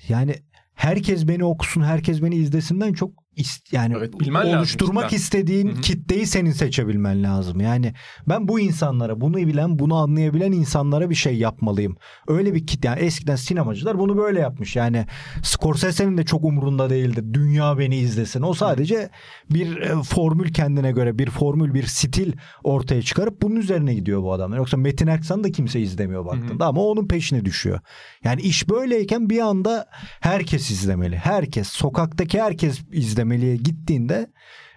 [0.08, 0.34] Yani
[0.74, 3.23] herkes beni okusun, herkes beni izlesinden çok
[3.72, 5.16] yani Evet, bilmen lazım oluşturmak cidden.
[5.16, 5.80] istediğin Hı hı.
[5.80, 7.60] kitleyi senin seçebilmen lazım.
[7.60, 7.94] Yani
[8.28, 11.96] ben bu insanlara, bunu bilen, bunu anlayabilen insanlara bir şey yapmalıyım.
[12.28, 12.88] Öyle bir kitle.
[12.88, 14.76] Yani eskiden sinemacılar bunu böyle yapmış.
[14.76, 15.06] Yani
[15.42, 17.34] Scorsese'nin de çok umurunda değildi.
[17.34, 18.42] Dünya beni izlesin.
[18.42, 19.10] O sadece
[19.50, 22.32] bir e, formül kendine göre, bir formül, bir stil
[22.64, 24.56] ortaya çıkarıp bunun üzerine gidiyor bu adamlar.
[24.56, 27.80] Yoksa Metin Erksan da kimse izlemiyor baktığında ama onun peşine düşüyor.
[28.24, 29.86] Yani iş böyleyken bir anda
[30.20, 31.16] herkes izlemeli.
[31.16, 32.80] Herkes, sokaktaki herkes
[33.24, 34.26] izlemeliye gittiğinde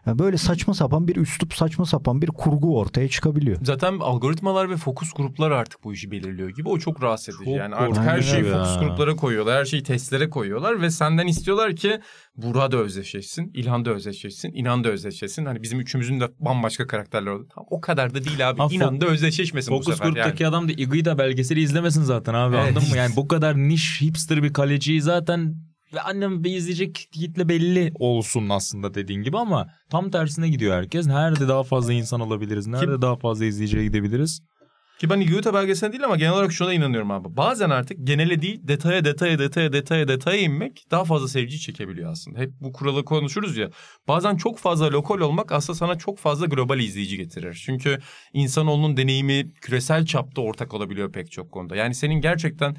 [0.07, 3.57] böyle saçma sapan bir üslup, saçma sapan bir kurgu ortaya çıkabiliyor.
[3.63, 6.69] Zaten algoritmalar ve fokus gruplar artık bu işi belirliyor gibi.
[6.69, 7.45] O çok rahatsız edici.
[7.45, 8.53] Çok yani artık her şeyi ya.
[8.53, 9.59] fokus gruplara koyuyorlar.
[9.59, 11.99] Her şeyi testlere koyuyorlar ve senden istiyorlar ki
[12.37, 15.45] Burak da özdeşleşsin, İlhan da özdeşleşsin, İnan da özdeşleşsin.
[15.45, 17.47] Hani bizim üçümüzün de bambaşka karakterler oldu.
[17.55, 18.59] Tamam, o kadar da değil abi.
[18.59, 20.49] Ha, İnan da özdeşleşmesin bu Focus sefer Group'taki yani.
[20.49, 22.67] adam da Iguita belgeseli izlemesin zaten abi Evet.
[22.67, 22.97] anladın mı?
[22.97, 25.55] Yani bu kadar niş hipster bir kaleciyi zaten
[25.93, 31.07] ve annem bir izleyecek kitle belli olsun aslında dediğin gibi ama tam tersine gidiyor herkes.
[31.07, 32.67] Nerede daha fazla insan alabiliriz?
[32.67, 34.41] Nerede daha fazla izleyiciye gidebiliriz?
[34.99, 37.37] Ki ben Yuta belgeseline değil ama genel olarak şuna inanıyorum abi.
[37.37, 42.39] Bazen artık genele değil detaya detaya detaya detaya detaya inmek daha fazla seyirci çekebiliyor aslında.
[42.39, 43.69] Hep bu kuralı konuşuruz ya.
[44.07, 47.63] Bazen çok fazla lokal olmak aslında sana çok fazla global izleyici getirir.
[47.65, 47.99] Çünkü
[48.33, 51.75] insanoğlunun deneyimi küresel çapta ortak olabiliyor pek çok konuda.
[51.75, 52.75] Yani senin gerçekten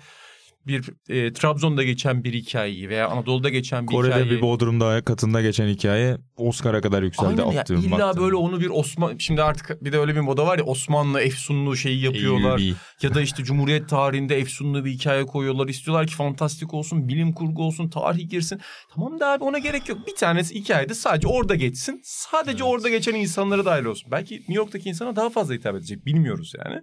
[0.69, 4.31] bir e, Trabzon'da geçen bir hikayeyi veya Anadolu'da geçen bir Kore'de hikayeyi...
[4.31, 8.25] bir Bodrum'da katında geçen hikaye Oscar'a kadar yükseldi Aynen ya, attığım illa baktığım.
[8.25, 11.77] böyle onu bir Osman şimdi artık bir de öyle bir moda var ya Osmanlı efsunlu
[11.77, 12.59] şeyi yapıyorlar.
[12.59, 12.75] Eylül.
[13.03, 15.69] Ya da işte Cumhuriyet tarihinde efsunlu bir hikaye koyuyorlar.
[15.69, 18.61] İstiyorlar ki fantastik olsun, bilim kurgu olsun, tarih girsin.
[18.95, 19.99] Tamam da abi ona gerek yok.
[20.07, 22.01] Bir tanesi hikayede sadece orada geçsin.
[22.05, 24.11] Sadece orada geçen insanlara dahil olsun.
[24.11, 26.07] Belki New York'taki insana daha fazla hitap edecek.
[26.07, 26.83] Bilmiyoruz yani.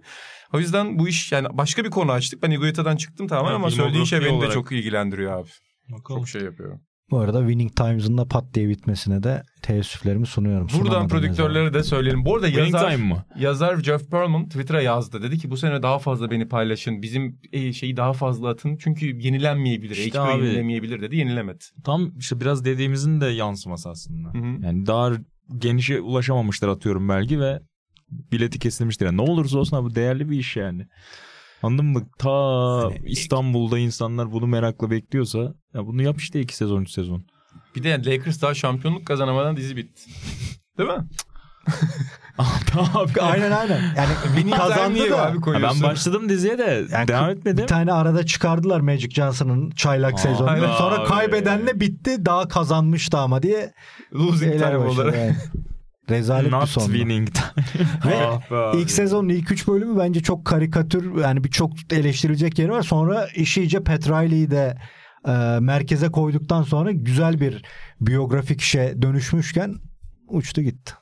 [0.54, 2.42] O yüzden bu iş yani başka bir konu açtık.
[2.42, 4.52] Ben Egoita'dan çıktım tamamen ama söylediğin şey beni de olarak.
[4.52, 5.48] çok ilgilendiriyor abi.
[5.92, 6.20] Bakalım.
[6.20, 6.80] Çok şey yapıyorum.
[7.10, 10.68] Bu arada Winning Times'ın da pat diye bitmesine de teessüflerimi sunuyorum.
[10.68, 12.24] Buradan Sunamadım prodüktörlere de söyleyelim.
[12.24, 13.24] Bu arada Winning yazar, Time mı?
[13.38, 15.22] yazar Jeff Pearlman Twitter'a yazdı.
[15.22, 17.02] Dedi ki bu sene daha fazla beni paylaşın.
[17.02, 18.76] Bizim e, şeyi daha fazla atın.
[18.76, 19.96] Çünkü yenilenmeyebilir.
[19.96, 20.44] İşte HBO abi.
[20.46, 21.16] yenilemeyebilir dedi.
[21.16, 21.64] Yenilemedi.
[21.84, 24.28] Tam işte biraz dediğimizin de yansıması aslında.
[24.28, 24.66] Hı hı.
[24.66, 25.10] Yani daha
[25.58, 27.60] genişe ulaşamamışlar atıyorum belki ve
[28.10, 29.06] bileti kesilmiştir.
[29.06, 30.86] Yani ne olursa olsun abi değerli bir iş yani.
[31.62, 32.02] Anladın mı?
[32.18, 32.30] Ta
[32.84, 35.38] Hani- İstanbul'da insanlar bunu merakla bekliyorsa
[35.74, 37.24] ya bunu yap işte iki sezon üç sezon.
[37.76, 40.02] Bir de yani Lakers daha şampiyonluk kazanamadan dizi bitti.
[40.78, 41.04] Değil mi?
[42.94, 43.20] abi.
[43.20, 43.80] Aynen aynen.
[43.96, 45.26] Yani Time kazandı da.
[45.26, 47.62] abi Ha, ben başladım diziye de Yani devam etmedim.
[47.62, 50.50] Bir tane arada çıkardılar Magic Johnson'ın çaylak Aa, sezonunu.
[50.50, 51.08] aynen Sonra abi.
[51.08, 52.24] kaybedenle bitti.
[52.26, 53.72] Daha kazanmıştı ama diye
[54.14, 55.14] Losing time olarak.
[55.16, 55.36] yani.
[56.10, 56.92] Rezalet bir Not sondu.
[56.92, 57.66] winning time.
[58.06, 58.74] Ve Ah.
[58.74, 62.82] İlk sezonun ilk üç bölümü bence çok karikatür yani birçok eleştirilecek yeri var.
[62.82, 64.78] Sonra işi iyice Pat Riley'i de
[65.28, 67.64] e, merkeze koyduktan sonra güzel bir
[68.00, 69.74] biyografik işe dönüşmüşken
[70.28, 70.92] uçtu gitti.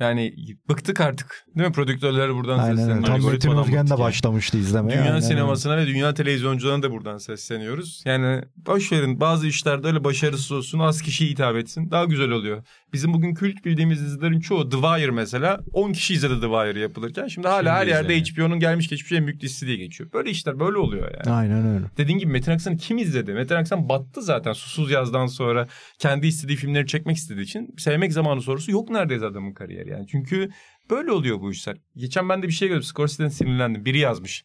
[0.00, 0.34] Yani
[0.68, 1.44] bıktık artık.
[1.56, 1.72] Değil mi?
[1.74, 2.76] Prodüktörlere buradan Aynen öyle.
[2.80, 3.22] sesleniyoruz.
[3.24, 4.98] Tam Metin Özgen de başlamıştı izlemeye.
[4.98, 8.02] Dünya Aynen sinemasına ve dünya televizyoncularına da buradan sesleniyoruz.
[8.06, 12.64] Yani boş verin bazı işlerde öyle başarısız olsun az kişiye hitap etsin daha güzel oluyor.
[12.92, 17.26] Bizim bugün kült bildiğimiz dizilerin çoğu The Wire mesela 10 kişi izledi The Wire yapılırken.
[17.26, 18.48] Şimdi hala Şimdi her yerde izleniyor.
[18.48, 20.12] HBO'nun gelmiş geçmiş en büyük dizisi diye geçiyor.
[20.12, 21.36] Böyle işler böyle oluyor yani.
[21.36, 21.84] Aynen öyle.
[21.96, 23.32] Dediğin gibi Metin Aksan'ı kim izledi?
[23.32, 25.68] Metin Aksan battı zaten susuz yazdan sonra
[25.98, 30.06] kendi istediği filmleri çekmek istediği için sevmek zamanı sorusu yok neredeyse adamın kariyeri yani.
[30.06, 30.50] Çünkü
[30.90, 31.76] böyle oluyor bu işler.
[31.96, 33.84] Geçen ben de bir şey gördüm Scorsese'den sinirlendim.
[33.84, 34.44] Biri yazmış.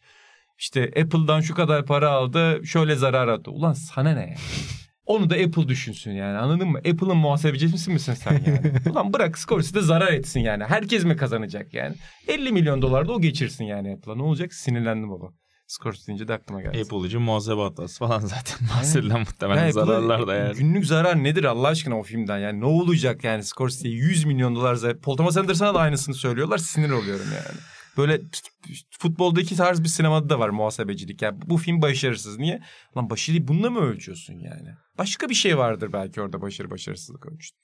[0.58, 3.50] İşte Apple'dan şu kadar para aldı şöyle zarar attı.
[3.50, 4.36] Ulan sana ne ya?
[5.08, 6.78] Onu da Apple düşünsün yani anladın mı?
[6.78, 8.72] Apple'ın muhasebecisi misin sen yani?
[8.90, 10.64] Ulan bırak Scorsese de zarar etsin yani.
[10.64, 11.94] Herkes mi kazanacak yani?
[12.28, 14.14] 50 milyon dolar da o geçirsin yani Apple'a.
[14.16, 14.54] Ne olacak?
[14.54, 15.26] Sinirlendim baba.
[15.66, 16.80] Scorsese deyince de aklıma geldi.
[16.80, 20.54] Apple için muhasebe hatası falan zaten bahsedilen muhtemelen Ya zararlar da yani.
[20.54, 24.74] Günlük zarar nedir Allah aşkına o filmden yani ne olacak yani Scorsese'ye 100 milyon dolar
[24.74, 24.98] zarar.
[24.98, 27.58] Paul Thomas Anderson'a da aynısını söylüyorlar sinir oluyorum yani.
[27.98, 28.20] Böyle
[28.90, 31.22] futboldaki tarz bir sinemada da var muhasebecilik.
[31.22, 32.38] Yani bu film başarısız.
[32.38, 32.60] Niye?
[32.96, 34.68] Lan başarıyı bununla mı ölçüyorsun yani?
[34.98, 37.58] Başka bir şey vardır belki orada başarı başarısızlık ölçtü.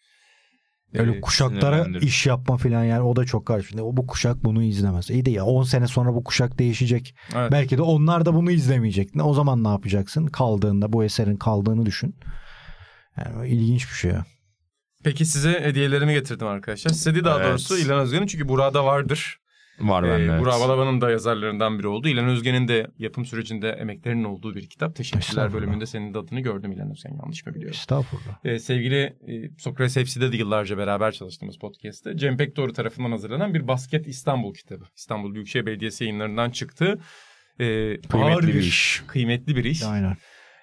[0.94, 3.84] Öyle kuşaklara iş yapma falan yani o da çok karşı.
[3.84, 5.10] O bu kuşak bunu izlemez.
[5.10, 7.14] İyi de ya 10 sene sonra bu kuşak değişecek.
[7.34, 7.52] Evet.
[7.52, 9.14] Belki de onlar da bunu izlemeyecek.
[9.14, 10.26] Ne o zaman ne yapacaksın?
[10.26, 12.16] Kaldığında bu eserin kaldığını düşün.
[13.16, 14.10] Yani ilginç bir şey.
[14.10, 14.24] ya.
[15.04, 16.90] Peki size hediyelerimi getirdim arkadaşlar.
[16.90, 17.48] Size değil daha Evet.
[17.48, 19.38] doğrusu İlhan Özgen'in çünkü Burak'da vardır.
[19.80, 20.24] Var Ee, bende.
[20.24, 20.40] evet.
[20.40, 22.08] Burak Balaban'ın da yazarlarından biri oldu.
[22.08, 24.96] İlhan Özgen'in de yapım sürecinde emeklerinin olduğu bir kitap.
[24.96, 27.16] Teşekkürler bölümünde senin de adını gördüm İlhan Özgen.
[27.22, 27.76] Yanlış mı biliyorum?
[27.80, 28.44] Estağfurullah.
[28.44, 33.68] Ee, sevgili e, Sokrates FC'de de yıllarca beraber çalıştığımız podcast'te Cem Pekdoğru tarafından hazırlanan bir
[33.68, 34.84] Basket İstanbul kitabı.
[34.96, 36.98] İstanbul Büyükşehir Belediyesi yayınlarından çıktı.
[37.60, 39.02] Ee, ağır bir iş.
[39.06, 39.82] Kıymetli bir iş.
[39.82, 40.16] Aynen.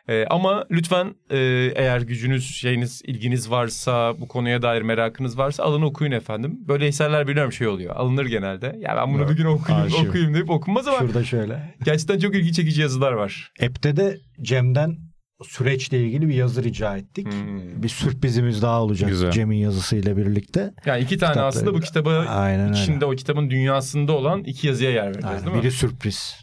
[0.10, 1.38] Ee, ama lütfen e,
[1.76, 6.60] eğer gücünüz, şeyiniz, ilginiz varsa, bu konuya dair merakınız varsa alın okuyun efendim.
[6.68, 7.96] Böyle eserler biliyorum şey oluyor.
[7.96, 8.76] Alınır genelde.
[8.80, 10.10] Ya ben bunu bir gün okuyayım, Arşiv.
[10.10, 11.76] okuyayım deyip okunmaz ama Şurada şöyle.
[11.84, 13.52] gerçekten çok ilgi çekici yazılar var.
[13.64, 14.98] App'te de Cem'den
[15.44, 17.28] süreçle ilgili bir yazı rica ettik.
[17.34, 17.84] Hmm.
[17.84, 19.32] Bir sürprizimiz daha olacak Güzel.
[19.32, 20.74] Cem'in yazısıyla birlikte.
[20.86, 22.80] Yani iki tane Kitapları- aslında bu kitabı Aynen öyle.
[22.82, 25.46] içinde o kitabın dünyasında olan iki yazıya yer vereceğiz Aynen.
[25.46, 25.62] değil mi?
[25.64, 26.36] Biri sürpriz.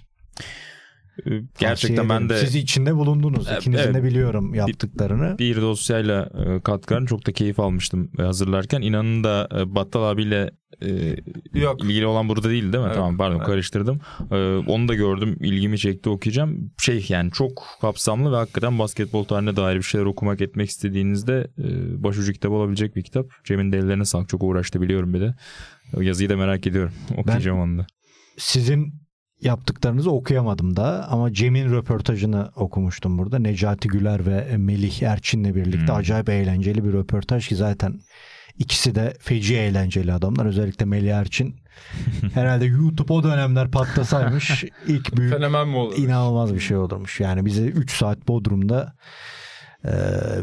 [1.18, 3.46] Ee, Tavsiye Gerçekten ben de Siz içinde bulundunuz.
[3.48, 4.04] Evet, İkinizin de evet.
[4.04, 5.38] biliyorum yaptıklarını.
[5.38, 8.80] bir dosyayla e, katkılarını çok da keyif almıştım e, hazırlarken.
[8.80, 10.50] İnanın da e, Battal abiyle
[10.82, 11.16] e,
[11.54, 11.84] Yok.
[11.84, 12.86] ilgili olan burada değil değil mi?
[12.86, 13.46] Evet, Tamam pardon evet.
[13.46, 14.00] karıştırdım.
[14.30, 15.36] E, onu da gördüm.
[15.40, 16.70] ilgimi çekti okuyacağım.
[16.82, 21.64] Şey yani çok kapsamlı ve hakikaten basketbol tarihine dair bir şeyler okumak etmek istediğinizde e,
[22.02, 23.26] başucu kitap olabilecek bir kitap.
[23.44, 24.28] Cem'in de ellerine sağlık.
[24.28, 25.34] Çok uğraştı biliyorum bir de.
[25.96, 26.92] O yazıyı da merak ediyorum.
[27.16, 27.86] Okuyacağım onu da.
[28.36, 29.07] Sizin
[29.40, 33.38] yaptıklarınızı okuyamadım da ama Cem'in röportajını okumuştum burada.
[33.38, 35.94] Necati Güler ve Melih Erçin'le birlikte Hmm.
[35.94, 38.00] acayip eğlenceli bir röportaj ki zaten
[38.58, 40.46] ikisi de feci eğlenceli adamlar.
[40.46, 41.56] Özellikle Melih Erçin
[42.34, 45.96] herhalde YouTube o dönemler patlasaymış ilk büyük Fenomen mi olur?
[45.96, 47.20] inanılmaz bir şey olurmuş.
[47.20, 48.92] Yani bize 3 saat Bodrum'da
[49.84, 49.90] e,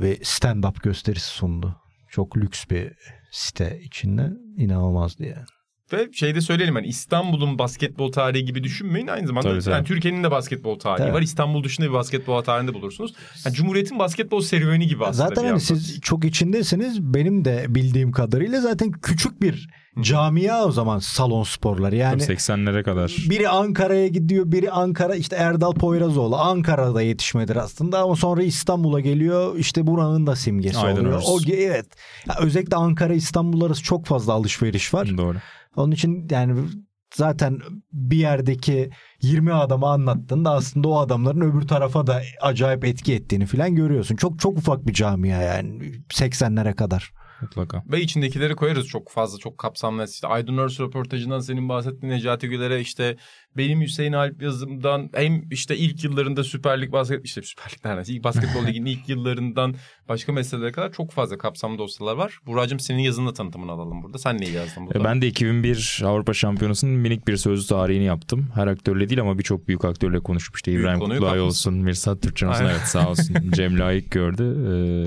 [0.01, 1.75] bir stand-up gösterisi sundu.
[2.09, 2.91] Çok lüks bir
[3.31, 5.45] site içinde inanılmazdı yani.
[5.93, 9.07] Ve şey de söyleyelim hani İstanbul'un basketbol tarihi gibi düşünmeyin.
[9.07, 9.73] Aynı zamanda Tabii, tabii.
[9.73, 11.13] yani Türkiye'nin de basketbol tarihi Tabii.
[11.13, 11.21] var.
[11.21, 13.13] İstanbul dışında bir basketbol tarihinde bulursunuz.
[13.45, 15.27] Yani Cumhuriyet'in basketbol serüveni gibi aslında.
[15.29, 17.01] Zaten hani siz çok içindesiniz.
[17.01, 19.69] Benim de bildiğim kadarıyla zaten küçük bir
[20.01, 21.95] camia o zaman salon sporları.
[21.95, 23.15] Yani Tabii 80'lere kadar.
[23.29, 29.57] biri Ankara'ya gidiyor, biri Ankara işte Erdal Poyrazoğlu Ankara'da yetişmedir aslında ama sonra İstanbul'a geliyor.
[29.57, 31.21] işte buranın da simgesi Aydın oluyor.
[31.25, 31.85] O evet.
[32.27, 35.17] Ya özellikle Ankara İstanbul arası çok fazla alışveriş var.
[35.17, 35.37] Doğru.
[35.75, 36.69] Onun için yani
[37.15, 37.59] zaten
[37.91, 38.89] bir yerdeki
[39.21, 44.15] 20 adamı anlattığında aslında o adamların öbür tarafa da acayip etki ettiğini falan görüyorsun.
[44.15, 47.13] Çok çok ufak bir camia yani 80'lere kadar.
[47.41, 47.83] Mutlaka.
[47.91, 50.05] Ve içindekileri koyarız çok fazla çok kapsamlı.
[50.05, 53.17] İşte Aydın Örs röportajından senin bahsettiğin Necati Güler'e işte
[53.57, 58.13] benim Hüseyin Alp yazımdan hem işte ilk yıllarında Süper Lig basket işte Süper Lig neredeyse
[58.13, 59.75] ilk basketbol liginin ilk yıllarından
[60.09, 62.39] başka meselelere kadar çok fazla kapsamlı dosyalar var.
[62.45, 64.17] Buracığım senin yazınla tanıtımını alalım burada.
[64.17, 64.99] Sen neyi yazdın burada?
[64.99, 68.47] E, Ben de 2001 Avrupa Şampiyonası'nın minik bir sözlü tarihini yaptım.
[68.55, 70.59] Her aktörle değil ama birçok büyük aktörle konuşmuş.
[70.59, 71.39] İşte Büyük İbrahim kapmışsın.
[71.39, 72.65] olsun, Mirsat Türkçen olsun.
[72.65, 73.35] Evet sağ olsun.
[73.51, 74.43] Cem layık gördü.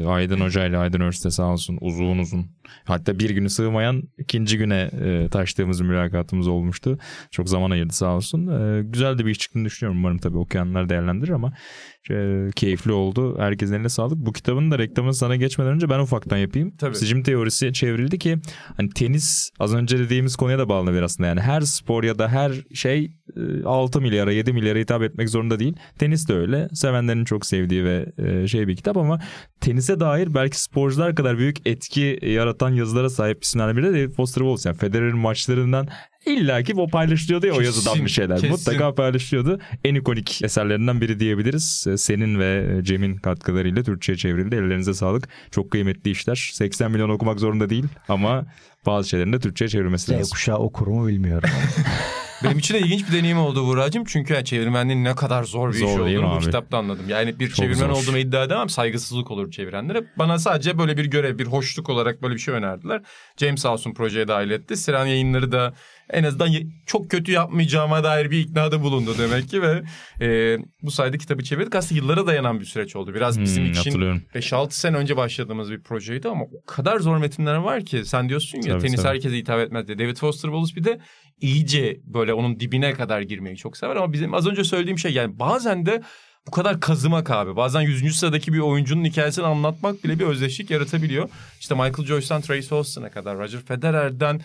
[0.05, 1.79] Ee, Aydın Hoca ile Aydın Örste sağ olsun.
[1.81, 2.47] Uzun uzun.
[2.85, 6.99] Hatta bir günü sığmayan ikinci güne e, taştığımız mülakatımız olmuştu.
[7.31, 8.47] Çok zaman ayırdı sağ olsun.
[8.47, 9.99] Ee, güzel de bir iş çıktığını düşünüyorum.
[9.99, 11.53] Umarım tabii okuyanlar değerlendirir ama
[12.11, 13.39] e, keyifli oldu.
[13.39, 14.19] Herkesin eline sağlık.
[14.19, 16.77] Bu kitabın da reklamını sana geçmeden önce ben ufaktan yapayım.
[16.79, 16.97] Tabii.
[16.97, 18.39] Sicim teorisi çevrildi ki
[18.77, 21.29] hani tenis az önce dediğimiz konuya da bağlanıyor aslında.
[21.29, 25.59] Yani her spor ya da her şey e, 6 milyara 7 milyara hitap etmek zorunda
[25.59, 25.77] değil.
[25.99, 26.69] Tenis de öyle.
[26.73, 29.21] Sevenlerin çok sevdiği ve e, şey bir kitap ama
[29.61, 34.41] tenise dair belki sporcular kadar büyük etki yaratan yazılara sahip isimlerden biri de David Foster
[34.41, 34.69] Wallace.
[34.69, 35.89] Yani Federer'in maçlarından
[36.31, 38.37] illa ki o paylaşılıyordu ya o Kesin, yazıdan bir şeyler.
[38.37, 38.51] kesin.
[38.51, 39.61] Mutlaka paylaşılıyordu.
[39.85, 41.87] En ikonik eserlerinden biri diyebiliriz.
[41.89, 44.55] E, Senin ve Cem'in katkılarıyla Türkçe'ye çevrildi.
[44.55, 45.29] Ellerinize sağlık.
[45.51, 46.51] Çok kıymetli işler.
[46.55, 48.47] 80 milyon okumak zorunda değil ama
[48.87, 50.31] bazı şeylerin de Türkçe'ye çevrilmesi Z lazım.
[50.33, 51.51] kuşağı okur mu bilmiyorum.
[52.45, 54.05] Benim için de ilginç bir deneyim oldu Buğra'cığım.
[54.05, 57.05] Çünkü yani çevirmenliğin ne kadar zor bir Zor iş olduğunu bu kitapta anladım.
[57.09, 58.17] Yani bir Çok çevirmen zor.
[58.17, 58.69] iddia edemem.
[58.69, 60.05] Saygısızlık olur çevirenlere.
[60.19, 63.03] Bana sadece böyle bir görev, bir hoşluk olarak böyle bir şey önerdiler.
[63.37, 64.77] James sağ olsun projeye dahil etti.
[64.77, 65.75] Siren yayınları da
[66.11, 66.51] en azından
[66.87, 69.83] çok kötü yapmayacağıma dair bir iknada bulundu demek ki ve
[70.21, 71.75] e, bu sayede kitabı çevirdik.
[71.75, 73.15] Aslında yıllara dayanan bir süreç oldu.
[73.15, 74.23] Biraz bizim Hmm, için hatırlıyorum.
[74.35, 78.59] 5-6 sene önce başladığımız bir projeydi ama o kadar zor metinler var ki sen diyorsun
[78.59, 79.09] ya Tabii, tenis tabii.
[79.09, 79.99] herkese hitap etmez diye.
[79.99, 81.01] David Foster Wallace bir de
[81.41, 85.39] iyice böyle onun dibine kadar girmeyi çok sever ama bizim az önce söylediğim şey yani
[85.39, 86.03] bazen de
[86.47, 87.57] bu kadar kazımak abi.
[87.57, 88.17] Bazen 100.
[88.17, 91.29] sıradaki bir oyuncunun hikayesini anlatmak bile bir özdeşlik yaratabiliyor.
[91.61, 94.41] İşte Michael Joyce'dan Tracy Austin'a kadar, Roger Federer'den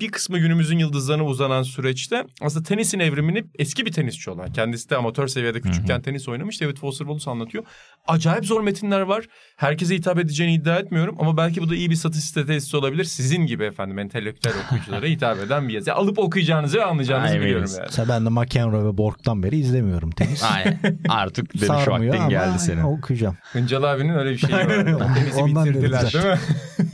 [0.00, 4.96] bir kısmı günümüzün yıldızlarına uzanan süreçte aslında tenisin evrimini eski bir tenisçi olan kendisi de
[4.96, 7.64] amatör seviyede küçükken tenis oynamış David Foster Wallace anlatıyor.
[8.08, 9.24] Acayip zor metinler var.
[9.56, 13.04] Herkese hitap edeceğini iddia etmiyorum ama belki bu da iyi bir satış stratejisi olabilir.
[13.04, 15.90] Sizin gibi efendim entelektüel okuyuculara hitap eden bir yazı.
[15.90, 17.44] Yani alıp okuyacağınızı ve anlayacağınızı Aynen.
[17.46, 17.82] biliyorum yani.
[17.86, 20.42] Mesela ben de McEnroe ve Borg'dan beri izlemiyorum tenis.
[20.44, 20.98] Aynen.
[21.08, 22.82] Artık dönüş Sarmıyor vaktin ama geldi senin.
[22.82, 23.36] okuyacağım.
[23.52, 25.14] Hıncal abinin öyle bir şeyi var.
[25.14, 26.38] Tenisi Ondan bitirdiler değil mi?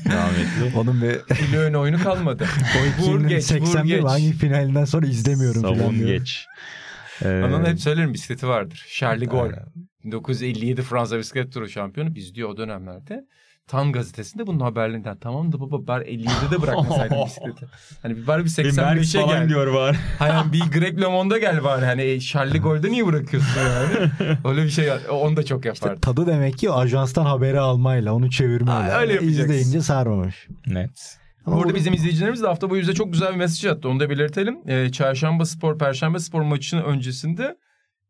[0.06, 0.78] Rahmetli.
[0.78, 2.46] Onun ve Milyon oyunu kalmadı.
[2.98, 4.04] Vur ikinin geç, vur 81 geç.
[4.04, 6.08] hangi finalinden sonra izlemiyorum falan Savun diyor.
[6.08, 6.46] geç.
[7.24, 8.86] Ee, Onun hep söylerim bisikleti vardır.
[8.90, 9.62] Charlie Gaulle.
[10.04, 12.14] 1957 Fransa bisiklet turu şampiyonu.
[12.14, 13.24] Biz diyor o dönemlerde
[13.66, 15.16] Tan gazetesinde bunun haberlerinden.
[15.18, 17.66] Tamam da baba bari 57'de bırakmasaydın bisikleti.
[18.02, 19.48] Hani bir bari bir bir Merckx 85'e falan gel.
[19.48, 19.96] diyor var.
[20.18, 21.84] Hani bir Greg LeMond'a gel bari.
[21.84, 24.10] Hani e, Charlie Gaulle'da niye bırakıyorsun yani?
[24.44, 26.00] Öyle bir şey onu da çok İşte yapardı.
[26.00, 28.72] tadı demek ki o ajanstan haberi almayla, onu çevirmeyle.
[28.92, 29.42] Aa, öyle yapacaksın.
[29.44, 30.48] İzleyince sarmamış.
[30.66, 31.18] Net.
[31.46, 33.88] Ama bu- bizim izleyicilerimiz de hafta boyu bize çok güzel bir mesaj attı.
[33.88, 34.58] Onu da belirtelim.
[34.68, 37.56] Ee, Çarşamba Spor, Perşembe Spor maçının öncesinde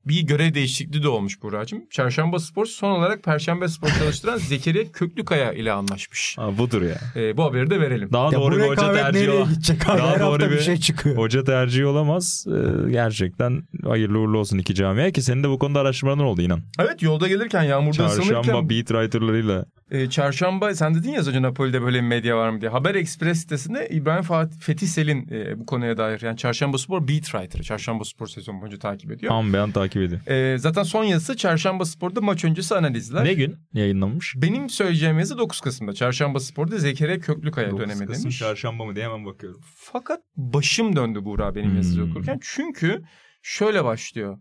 [0.07, 1.83] bir görev değişikliği de olmuş Buğra'cığım.
[1.91, 6.35] Çarşamba Spor son olarak Perşembe Spor çalıştıran Zekeriya Köklükaya ile anlaşmış.
[6.39, 6.97] Ha, budur ya.
[7.17, 8.09] Ee, bu haberi de verelim.
[8.13, 9.55] Daha ya doğru bir hoca tercihi nereye olamaz.
[9.55, 9.99] gidecek abi?
[9.99, 11.17] Daha Her doğru bir bir- şey çıkıyor.
[11.17, 12.47] Hoca tercihi olamaz.
[12.49, 16.61] Ee, gerçekten hayırlı uğurlu olsun iki camiye ki senin de bu konuda araştırmaların oldu inan.
[16.81, 19.65] Evet yolda gelirken yağmurda ısınırken Çarşamba beat writerlarıyla.
[19.91, 22.71] E, çarşamba sen dedin ya az önce Napoli'de böyle bir medya var mı diye.
[22.71, 27.25] Haber Express sitesinde İbrahim Fatih Fethi Selin e, bu konuya dair yani Çarşamba Spor beat
[27.25, 27.63] writer.
[27.63, 29.33] Çarşamba Spor sezon boyunca takip ediyor.
[29.33, 30.27] An beyan takip ediyor.
[30.27, 33.25] E, zaten son yazısı Çarşamba Spor'da maç öncesi analizler.
[33.25, 34.35] Ne gün yayınlanmış?
[34.37, 35.93] Benim söyleyeceğim yazı 9 Kasım'da.
[35.93, 38.39] Çarşamba Spor'da Zekeriya Köklükaya dönemi Kasım, demiş.
[38.39, 39.61] Çarşamba mı diye hemen bakıyorum.
[39.77, 42.11] Fakat başım döndü Buğra benim yazıyı Hmm.
[42.11, 42.39] okurken.
[42.43, 43.03] Çünkü
[43.43, 44.39] şöyle başlıyor.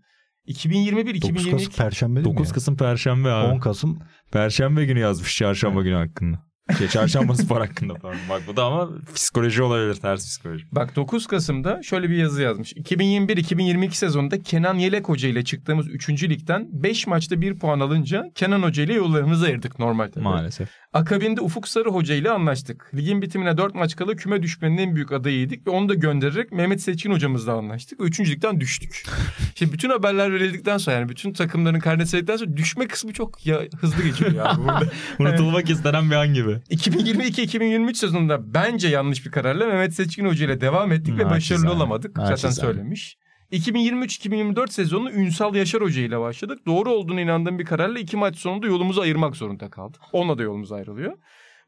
[0.47, 2.53] 2021 9 Kasım 2022 Perşembe değil mi 9 ya?
[2.53, 3.53] Kasım Perşembe abi.
[3.55, 3.99] 10 Kasım
[4.31, 6.46] Perşembe günü yazmış çarşamba günü hakkında.
[6.77, 8.19] Şey, çarşamba spor hakkında pardon.
[8.29, 10.65] Bak bu da ama psikoloji olabilir ters psikoloji.
[10.71, 12.73] Bak 9 Kasım'da şöyle bir yazı yazmış.
[12.73, 16.23] 2021-2022 sezonunda Kenan Yelek Hoca ile çıktığımız 3.
[16.23, 20.23] ligden 5 maçta 1 puan alınca Kenan Hoca ile yollarımızı ayırdık normal tabii.
[20.23, 20.69] Maalesef.
[20.93, 22.91] Akabinde Ufuk Sarı Hoca ile anlaştık.
[22.95, 26.81] Ligin bitimine 4 maç kala küme düşmenin en büyük adayıydık ve onu da göndererek Mehmet
[26.81, 28.19] Seçkin hocamızla anlaştık ve 3.
[28.19, 29.03] ligden düştük.
[29.55, 34.03] Şimdi bütün haberler verildikten sonra yani bütün takımların karnesi sonra düşme kısmı çok ya, hızlı
[34.03, 34.85] geçiyor ya burada.
[35.19, 36.56] Unutulmak istenen bir an gibi.
[36.71, 41.31] 2022-2023 sezonunda bence yanlış bir kararla Mehmet Seçkin Hoca ile devam ettik ve Naçizane.
[41.35, 42.11] başarılı olamadık.
[42.17, 42.53] Zaten Naçizane.
[42.53, 43.17] söylemiş.
[43.51, 46.59] 2023-2024 sezonunu Ünsal Yaşar Hoca ile başladık.
[46.65, 50.01] Doğru olduğunu inandığım bir kararla iki maç sonunda yolumuzu ayırmak zorunda kaldık.
[50.13, 51.13] Onunla da yolumuz ayrılıyor.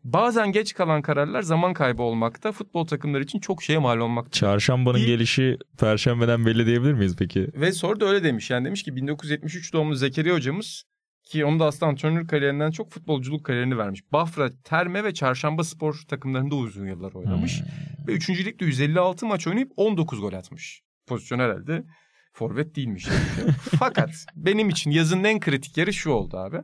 [0.04, 2.52] Bazen geç kalan kararlar zaman kaybı olmakta.
[2.52, 4.32] Futbol takımları için çok şeye mal olmakta.
[4.32, 7.48] Çarşambanın Bir- gelişi perşembeden belli diyebilir miyiz peki?
[7.56, 8.50] Ve soru da öyle demiş.
[8.50, 10.84] Yani demiş ki 1973 doğumlu Zekeriya hocamız
[11.30, 14.02] ki onu da aslında antrenörlük kariyerinden çok futbolculuk kariyerini vermiş.
[14.12, 17.62] Bafra, Terme ve Çarşamba spor takımlarında uzun yıllar oynamış.
[18.08, 18.30] Ve 3.
[18.30, 20.82] ligde 156 maç oynayıp 19 gol atmış.
[21.08, 21.84] Pozisyon herhalde
[22.34, 23.08] forvet değilmiş.
[23.80, 26.58] Fakat benim için yazının en kritik yeri şu oldu abi.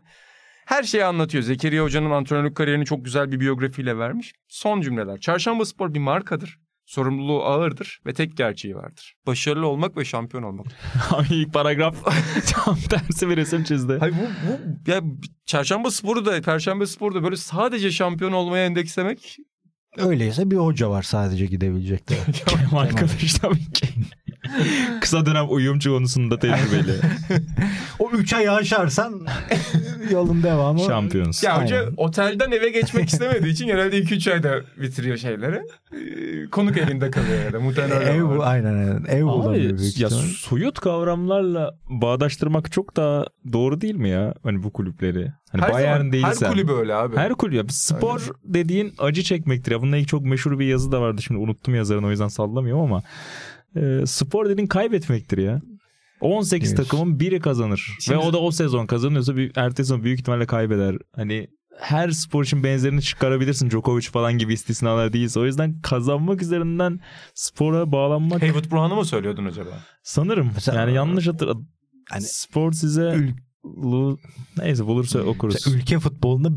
[0.66, 1.44] Her şeyi anlatıyor.
[1.44, 4.34] Zekeriya Hoca'nın antrenörlük kariyerini çok güzel bir biyografiyle vermiş.
[4.48, 5.20] Son cümleler.
[5.20, 6.60] Çarşamba Spor bir markadır.
[6.86, 9.16] Sorumluluğu ağırdır ve tek gerçeği vardır.
[9.28, 10.68] Başarılı olmak ve şampiyon olmak.
[11.12, 11.96] Abi ilk paragraf
[12.52, 13.98] tam tersi bir resim çizdi.
[14.00, 15.02] Hayır bu, bu ya
[15.46, 19.38] Çarşamba Spor'u da Perşembe Spor'u da böyle sadece şampiyon olmaya endekslemek
[19.98, 22.16] öyleyse bir hoca var sadece gidebilecek de.
[22.48, 23.88] Kemal Kılıç tabii ki.
[25.02, 26.96] Kısa dönem uyumcu konusunda tecrübeli.
[28.00, 29.28] O 3 ayı aşarsan
[30.12, 30.80] yolun devamı.
[30.80, 31.44] Şampiyonuz.
[31.44, 31.94] Ya hoca Aynen.
[31.98, 35.56] otelden eve geçmek istemediği için genelde 2-3 ayda bitiriyor şeyleri.
[35.94, 39.06] Ee, konuk evinde kalıyor ya da muhtemelen Ev bu aynen aynen.
[39.10, 40.24] Ev bulamıyor büyük ya ihtimal.
[40.38, 44.34] soyut kavramlarla bağdaştırmak çok daha doğru değil mi ya?
[44.44, 45.32] Hani bu kulüpleri.
[45.52, 46.46] Hani Her Bayern zaman, değilsen.
[46.46, 47.18] Her kulübü öyle abi.
[47.18, 47.54] Her kulüp.
[47.56, 47.64] ya.
[47.70, 49.72] Spor dediğin acı çekmektir.
[49.72, 51.22] Ya bununla ilgili çok meşhur bir yazı da vardı.
[51.22, 53.04] Şimdi unuttum yazarını o yüzden sallamıyorum ama.
[53.76, 55.62] E, spor dediğin kaybetmektir ya.
[56.22, 56.84] 18 Diyorsun.
[56.84, 57.90] takımın biri kazanır.
[58.00, 60.96] Şimdi- Ve o da o sezon kazanıyorsa bir, ertesi sezon büyük ihtimalle kaybeder.
[61.16, 61.48] Hani
[61.80, 63.70] her spor için benzerini çıkarabilirsin.
[63.70, 65.40] Djokovic falan gibi istisnalar değilse.
[65.40, 67.00] O yüzden kazanmak üzerinden
[67.34, 69.70] spora bağlanmak Haywood Brown'u mu söylüyordun acaba?
[70.04, 70.52] sanırım.
[70.56, 71.68] Mesela- yani yanlış hatırladım.
[72.10, 73.02] Hani- spor size
[73.64, 74.18] Ül-
[74.58, 75.54] neyse bulursa okuruz.
[75.56, 76.50] Mesela ülke futbolunda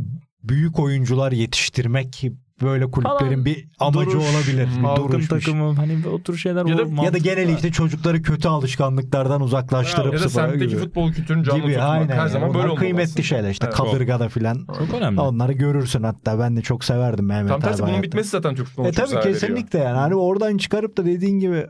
[0.42, 2.24] büyük oyuncular yetiştirmek
[2.62, 3.44] böyle kulüplerin Falan.
[3.44, 4.68] bir amacı Duruş, olabilir.
[4.78, 8.22] Bir Halkın takımı hani o tür şeyler Ya da- olur, Ya da genel işte çocukları
[8.22, 10.80] kötü alışkanlıklardan uzaklaştırıp ya da spora semtteki gibi.
[10.80, 11.88] futbol kültürünü canlı gibi tutmak.
[11.90, 12.08] aynen.
[12.08, 12.30] Her yani.
[12.30, 13.22] zaman Onlar böyle olmalı kıymetli aslında.
[13.22, 13.76] şeyler işte Evet.
[13.76, 14.66] kadırgada filan.
[14.78, 15.20] Çok önemli.
[15.20, 18.02] Onları görürsün hatta ben de çok severdim Mehmet Tam tersi bunun hayatta.
[18.06, 19.40] bitmesi zaten Türk futboluna E çok tabii zarar veriyor.
[19.40, 19.96] kesinlikle yani.
[19.98, 21.66] Hani oradan çıkarıp da dediğin gibi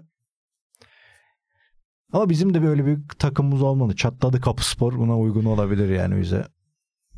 [2.12, 3.96] ama bizim de böyle bir takımımız olmalı.
[3.96, 6.44] Çatladı Kapı Spor buna uygun olabilir yani bize.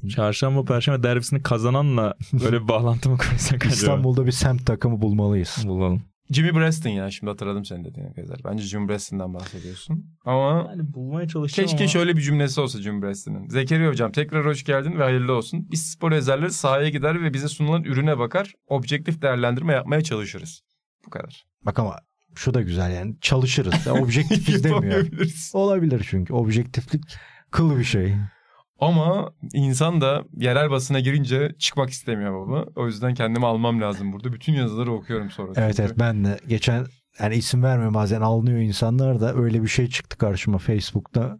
[0.09, 3.75] Çarşamba Perşembe derbisini kazananla böyle bir bağlantı mı kursak acaba?
[3.75, 5.65] İstanbul'da bir semt takımı bulmalıyız.
[5.67, 6.03] Bulalım.
[6.31, 8.41] Jimmy Preston ya şimdi hatırladım senin dediğine kadar.
[8.45, 10.05] Bence Jimmy Preston'dan bahsediyorsun.
[10.25, 11.89] Ama Yani bulmaya çalışacağım keşke ama...
[11.89, 13.49] şöyle bir cümlesi olsa Jimmy Preston'ın.
[13.49, 15.69] Zekeriya hocam tekrar hoş geldin ve hayırlı olsun.
[15.71, 18.53] Biz spor yazarları sahaya gider ve bize sunulan ürüne bakar.
[18.67, 20.63] Objektif değerlendirme yapmaya çalışırız.
[21.07, 21.47] Bu kadar.
[21.67, 21.97] Bak ama
[22.35, 23.87] şu da güzel yani çalışırız.
[23.87, 25.07] Ya, objektifiz demiyor.
[25.53, 26.33] Olabilir çünkü.
[26.33, 27.03] Objektiflik
[27.51, 28.15] kıl bir şey.
[28.81, 32.65] Ama insan da yerel basına girince çıkmak istemiyor baba.
[32.77, 34.33] O yüzden kendimi almam lazım burada.
[34.33, 35.53] Bütün yazıları okuyorum sonra.
[35.57, 36.87] Evet Çünkü- evet ben de geçen
[37.21, 41.39] yani isim vermiyorum bazen alınıyor insanlar da öyle bir şey çıktı karşıma Facebook'ta.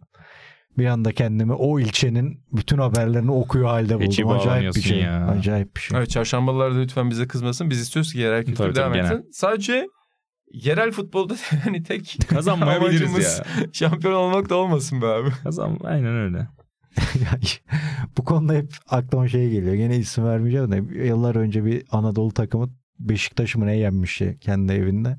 [0.77, 4.37] Bir anda kendimi o ilçenin bütün haberlerini okuyor halde Hiç buldum.
[4.37, 4.99] Acayip bir şey.
[4.99, 5.27] ya.
[5.27, 5.97] Acayip bir şey.
[5.97, 7.69] Evet çarşambalarda lütfen bize kızmasın.
[7.69, 9.29] Biz istiyoruz ki yerel kültür Tabii, devam tabii, etsin.
[9.31, 9.87] Sadece
[10.53, 11.33] yerel futbolda
[11.63, 13.45] hani tek Kazanmayabiliriz ya.
[13.73, 15.29] şampiyon olmak da olmasın be abi.
[15.43, 16.47] Kazan aynen öyle.
[18.17, 19.73] Bu konuda hep aklıma şey geliyor.
[19.73, 22.69] Gene isim vermeyeceğim de yıllar önce bir Anadolu takımı
[22.99, 25.17] Beşiktaş'ı mı ne yenmişti kendi evinde.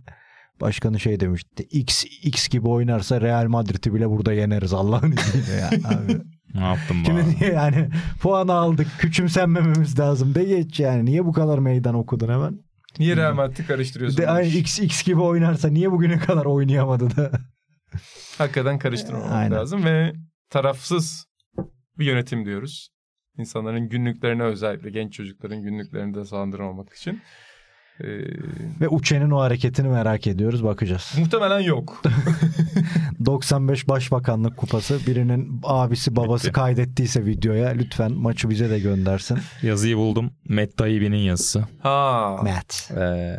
[0.61, 1.63] Başkanı şey demişti.
[1.63, 5.69] X, X gibi oynarsa Real Madrid'i bile burada yeneriz Allah'ın izniyle ya.
[5.69, 6.21] Abi.
[6.55, 7.29] Ne yaptım Şimdi bana?
[7.29, 7.89] niye yani
[8.21, 11.05] puan aldık küçümsenmememiz lazım de geç yani.
[11.05, 12.59] Niye bu kadar meydan okudun hemen?
[12.99, 14.19] Niye Real Madrid'i karıştırıyorsun?
[14.19, 14.49] de aynı?
[14.49, 17.31] X, X gibi oynarsa niye bugüne kadar oynayamadı da?
[18.39, 20.13] Hakikaten karıştırmamak lazım ve
[20.51, 21.27] tarafsız
[21.99, 22.89] bir yönetim diyoruz.
[23.39, 27.21] İnsanların günlüklerine özellikle genç çocukların günlüklerini de sandırmamak için.
[28.01, 28.07] Ee,
[28.81, 31.15] Ve Uçen'in o hareketini merak ediyoruz bakacağız.
[31.19, 32.03] muhtemelen yok.
[33.27, 36.53] 95 Başbakanlık Kupası birinin abisi babası Bitti.
[36.53, 39.39] kaydettiyse videoya lütfen maçı bize de göndersin.
[39.63, 40.31] Yazıyı buldum.
[40.49, 41.65] Matt Taibbi'nin yazısı.
[41.81, 42.37] Ha.
[42.43, 42.91] Matt.
[43.01, 43.37] Ee,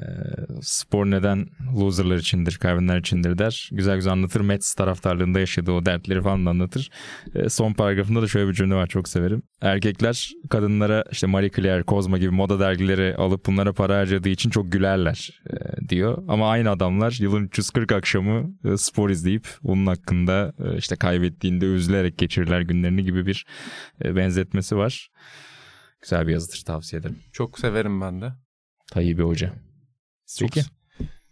[0.62, 3.70] spor neden loserlar içindir, kaybedenler içindir der.
[3.72, 4.42] Güzel güzel anlatır.
[4.42, 6.90] Mets taraftarlığında yaşadığı o dertleri falan da anlatır.
[7.36, 9.44] Ee, son paragrafında da şöyle bir cümle var çok severim.
[9.62, 14.72] Erkekler kadınlara işte Marie Claire, Kozma gibi moda dergileri alıp bunlara para harcadığı için çok
[14.72, 16.24] gülerler e, diyor.
[16.28, 22.18] Ama aynı adamlar yılın 340 akşamı e, spor izleyip onun hakkında e, işte kaybettiğinde üzülerek
[22.18, 23.46] geçirirler günlerini gibi bir
[24.04, 25.12] e, benzetmesi var.
[26.02, 27.20] Güzel bir yazıdır tavsiye ederim.
[27.32, 28.34] Çok severim ben de.
[28.92, 29.54] Tayyip Hoca.
[30.40, 30.68] Çok, Peki.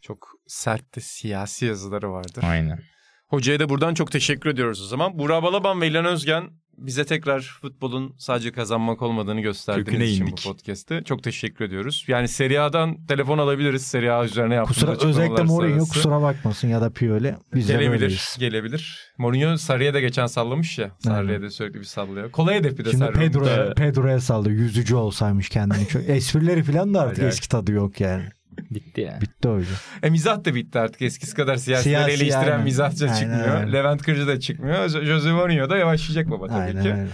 [0.02, 2.44] çok sert de siyasi yazıları vardır.
[2.44, 2.80] Aynen.
[3.28, 5.20] Hocaya da buradan çok teşekkür ediyoruz o zaman.
[5.20, 10.44] Burak Balaban ve İlhan Özgen bize tekrar futbolun sadece kazanmak olmadığını gösterdiğiniz Köküne için indik.
[10.46, 11.04] bu podcast'te.
[11.04, 12.06] Çok teşekkür ediyoruz.
[12.08, 13.82] Yani Serie A'dan telefon alabiliriz.
[13.82, 15.94] Serie A üzerine yaptığımız Kusura, özellikle Mourinho sonrası.
[15.94, 17.36] kusura bakmasın ya da Pioli.
[17.54, 18.36] Biz de Gelebilir, böyleyiz.
[18.40, 19.00] gelebilir.
[19.18, 20.92] Mourinho Sarı'ya da geçen sallamış ya.
[21.00, 22.32] Sarı'ya da sürekli bir sallıyor.
[22.32, 23.12] Kolay hedef bir de Şimdi.
[23.12, 24.50] Pedro'ya Pedro'ya saldı.
[24.50, 25.88] Yüzücü olsaymış kendini.
[26.08, 28.24] Esprileri falan da artık eski tadı yok yani.
[28.72, 29.20] Bitti ya.
[29.22, 29.76] Bitti o yüzden.
[30.04, 31.02] E mizah da bitti artık.
[31.02, 32.64] Eskisi kadar siyasileri Siyasi, eleştiren aynen.
[32.64, 33.62] mizahçı Aynen çıkmıyor.
[33.62, 33.72] öyle.
[33.74, 34.78] Levent Kırcı da çıkmıyor.
[34.86, 36.90] Jo- Jose Mourinho da yavaşlayacak baba tabii Aynen ki.
[36.90, 37.08] öyle.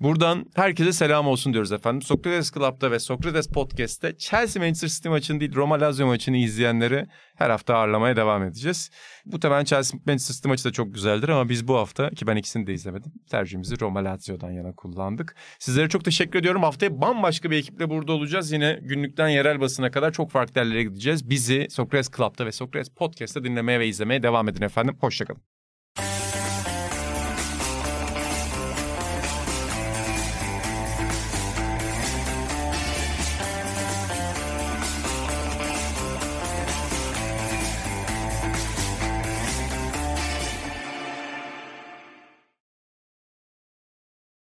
[0.00, 2.02] Buradan herkese selam olsun diyoruz efendim.
[2.02, 7.50] Sokrates Club'da ve Sokrates Podcast'te Chelsea Manchester City maçını değil Roma Lazio maçını izleyenleri her
[7.50, 8.90] hafta ağırlamaya devam edeceğiz.
[9.26, 12.36] Bu temel Chelsea Manchester City maçı da çok güzeldir ama biz bu hafta ki ben
[12.36, 13.12] ikisini de izlemedim.
[13.30, 15.36] Tercihimizi Roma Lazio'dan yana kullandık.
[15.58, 16.62] Sizlere çok teşekkür ediyorum.
[16.62, 18.52] Haftaya bambaşka bir ekiple burada olacağız.
[18.52, 21.30] Yine günlükten yerel basına kadar çok farklı yerlere gideceğiz.
[21.30, 24.96] Bizi Sokrates Club'da ve Sokrates Podcast'ta dinlemeye ve izlemeye devam edin efendim.
[25.00, 25.53] Hoşçakalın.